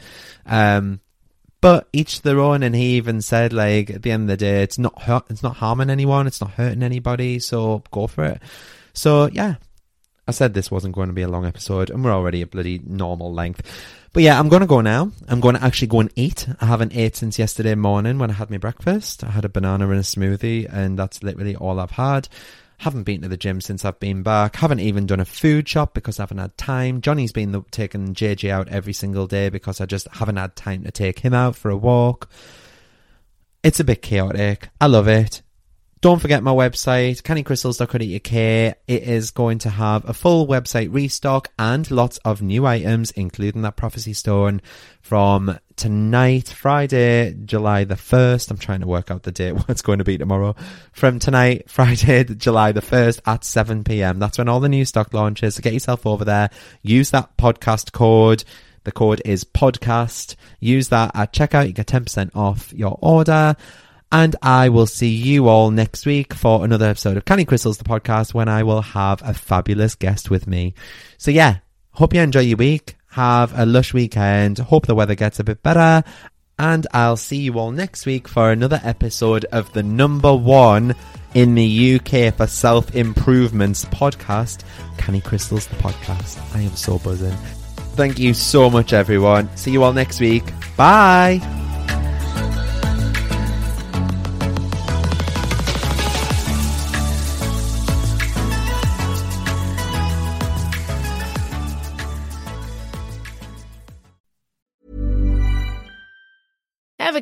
Um, 0.45 0.99
but 1.61 1.87
each 1.91 2.21
their 2.21 2.39
own, 2.39 2.63
and 2.63 2.75
he 2.75 2.97
even 2.97 3.21
said, 3.21 3.53
like 3.53 3.89
at 3.89 4.03
the 4.03 4.11
end 4.11 4.23
of 4.23 4.27
the 4.27 4.37
day, 4.37 4.63
it's 4.63 4.77
not 4.77 5.01
hurt, 5.03 5.25
it's 5.29 5.43
not 5.43 5.57
harming 5.57 5.89
anyone, 5.89 6.27
it's 6.27 6.41
not 6.41 6.51
hurting 6.51 6.83
anybody, 6.83 7.39
so 7.39 7.83
go 7.91 8.07
for 8.07 8.25
it. 8.25 8.41
So 8.93 9.27
yeah, 9.27 9.55
I 10.27 10.31
said 10.31 10.53
this 10.53 10.69
wasn't 10.69 10.95
going 10.95 11.07
to 11.07 11.13
be 11.13 11.21
a 11.21 11.27
long 11.27 11.45
episode, 11.45 11.89
and 11.89 12.03
we're 12.03 12.11
already 12.11 12.41
a 12.41 12.47
bloody 12.47 12.81
normal 12.85 13.33
length. 13.33 13.61
But 14.13 14.23
yeah, 14.23 14.39
I'm 14.39 14.49
going 14.49 14.61
to 14.61 14.67
go 14.67 14.81
now. 14.81 15.11
I'm 15.27 15.39
going 15.39 15.55
to 15.55 15.63
actually 15.63 15.89
go 15.89 15.99
and 15.99 16.11
eat. 16.15 16.47
I 16.59 16.65
haven't 16.65 16.95
ate 16.95 17.15
since 17.15 17.37
yesterday 17.37 17.75
morning 17.75 18.17
when 18.17 18.29
I 18.29 18.33
had 18.33 18.49
my 18.49 18.57
breakfast. 18.57 19.23
I 19.23 19.29
had 19.29 19.45
a 19.45 19.49
banana 19.49 19.87
and 19.89 19.99
a 19.99 20.03
smoothie, 20.03 20.67
and 20.71 20.97
that's 20.97 21.23
literally 21.23 21.55
all 21.55 21.79
I've 21.79 21.91
had. 21.91 22.27
Haven't 22.79 23.03
been 23.03 23.21
to 23.21 23.27
the 23.27 23.37
gym 23.37 23.59
since 23.59 23.83
I've 23.83 23.99
been 23.99 24.21
back. 24.21 24.55
Haven't 24.57 24.81
even 24.81 25.07
done 25.07 25.19
a 25.19 25.25
food 25.25 25.67
shop 25.67 25.93
because 25.93 26.19
I 26.19 26.23
haven't 26.23 26.37
had 26.37 26.57
time. 26.57 27.01
Johnny's 27.01 27.31
been 27.31 27.51
the, 27.51 27.63
taking 27.71 28.13
JJ 28.13 28.49
out 28.49 28.67
every 28.69 28.93
single 28.93 29.25
day 29.25 29.49
because 29.49 29.81
I 29.81 29.85
just 29.85 30.07
haven't 30.09 30.37
had 30.37 30.55
time 30.55 30.83
to 30.83 30.91
take 30.91 31.19
him 31.19 31.33
out 31.33 31.55
for 31.55 31.71
a 31.71 31.77
walk. 31.77 32.29
It's 33.63 33.79
a 33.79 33.83
bit 33.83 34.01
chaotic. 34.01 34.69
I 34.79 34.85
love 34.87 35.07
it. 35.07 35.41
Don't 35.99 36.19
forget 36.19 36.43
my 36.43 36.51
website, 36.51 37.23
cannycrystals.co.uk. 37.23 38.77
It 38.87 39.03
is 39.03 39.31
going 39.31 39.57
to 39.59 39.69
have 39.71 40.07
a 40.07 40.13
full 40.13 40.45
website 40.45 40.93
restock 40.93 41.49
and 41.57 41.89
lots 41.89 42.19
of 42.19 42.39
new 42.39 42.67
items, 42.67 43.09
including 43.11 43.63
that 43.63 43.77
prophecy 43.77 44.13
stone 44.13 44.61
from 45.01 45.57
tonight, 45.75 46.49
Friday, 46.49 47.35
July 47.45 47.83
the 47.83 47.95
1st. 47.95 48.51
I'm 48.51 48.57
trying 48.59 48.81
to 48.81 48.87
work 48.87 49.09
out 49.09 49.23
the 49.23 49.31
date, 49.31 49.51
what 49.53 49.69
it's 49.69 49.81
going 49.81 49.97
to 49.97 50.03
be 50.03 50.19
tomorrow. 50.19 50.55
From 50.91 51.17
tonight, 51.17 51.63
Friday, 51.67 52.25
July 52.25 52.73
the 52.73 52.81
1st 52.81 53.21
at 53.25 53.43
7 53.43 53.83
pm. 53.83 54.19
That's 54.19 54.37
when 54.37 54.49
all 54.49 54.59
the 54.59 54.69
new 54.69 54.85
stock 54.85 55.15
launches. 55.15 55.55
So 55.55 55.61
get 55.61 55.73
yourself 55.73 56.05
over 56.05 56.23
there. 56.23 56.51
Use 56.83 57.09
that 57.09 57.37
podcast 57.37 57.91
code. 57.91 58.43
The 58.83 58.91
code 58.91 59.23
is 59.25 59.43
podcast. 59.43 60.35
Use 60.59 60.89
that 60.89 61.11
at 61.15 61.33
checkout. 61.33 61.65
You 61.65 61.73
get 61.73 61.87
10% 61.87 62.35
off 62.35 62.71
your 62.71 62.99
order. 63.01 63.55
And 64.11 64.35
I 64.41 64.69
will 64.69 64.85
see 64.85 65.09
you 65.09 65.49
all 65.49 65.69
next 65.69 66.05
week 66.05 66.33
for 66.33 66.63
another 66.63 66.87
episode 66.87 67.17
of 67.17 67.25
Canny 67.25 67.45
Crystals, 67.45 67.77
the 67.77 67.83
podcast, 67.83 68.33
when 68.33 68.47
I 68.47 68.63
will 68.63 68.81
have 68.81 69.21
a 69.21 69.33
fabulous 69.33 69.95
guest 69.95 70.29
with 70.29 70.47
me. 70.47 70.73
So 71.17 71.31
yeah, 71.31 71.57
hope 71.91 72.13
you 72.13 72.21
enjoy 72.21 72.41
your 72.41 72.57
week. 72.57 72.95
Have 73.11 73.57
a 73.57 73.65
lush 73.65 73.93
weekend. 73.93 74.59
Hope 74.59 74.85
the 74.85 74.95
weather 74.95 75.15
gets 75.15 75.39
a 75.39 75.43
bit 75.43 75.61
better. 75.61 76.03
And 76.59 76.87
I'll 76.93 77.17
see 77.17 77.37
you 77.37 77.59
all 77.59 77.71
next 77.71 78.05
week 78.05 78.27
for 78.27 78.51
another 78.51 78.81
episode 78.83 79.45
of 79.45 79.71
the 79.73 79.83
number 79.83 80.33
one 80.33 80.95
in 81.33 81.53
the 81.53 81.95
UK 81.95 82.33
for 82.33 82.47
self 82.47 82.95
improvements 82.95 83.85
podcast, 83.85 84.63
Canny 84.97 85.21
Crystals, 85.21 85.67
the 85.67 85.75
podcast. 85.75 86.39
I 86.55 86.61
am 86.61 86.75
so 86.75 86.97
buzzing. 86.97 87.35
Thank 87.95 88.19
you 88.19 88.33
so 88.33 88.69
much, 88.69 88.93
everyone. 88.93 89.55
See 89.57 89.71
you 89.71 89.83
all 89.83 89.93
next 89.93 90.19
week. 90.19 90.43
Bye. 90.75 91.56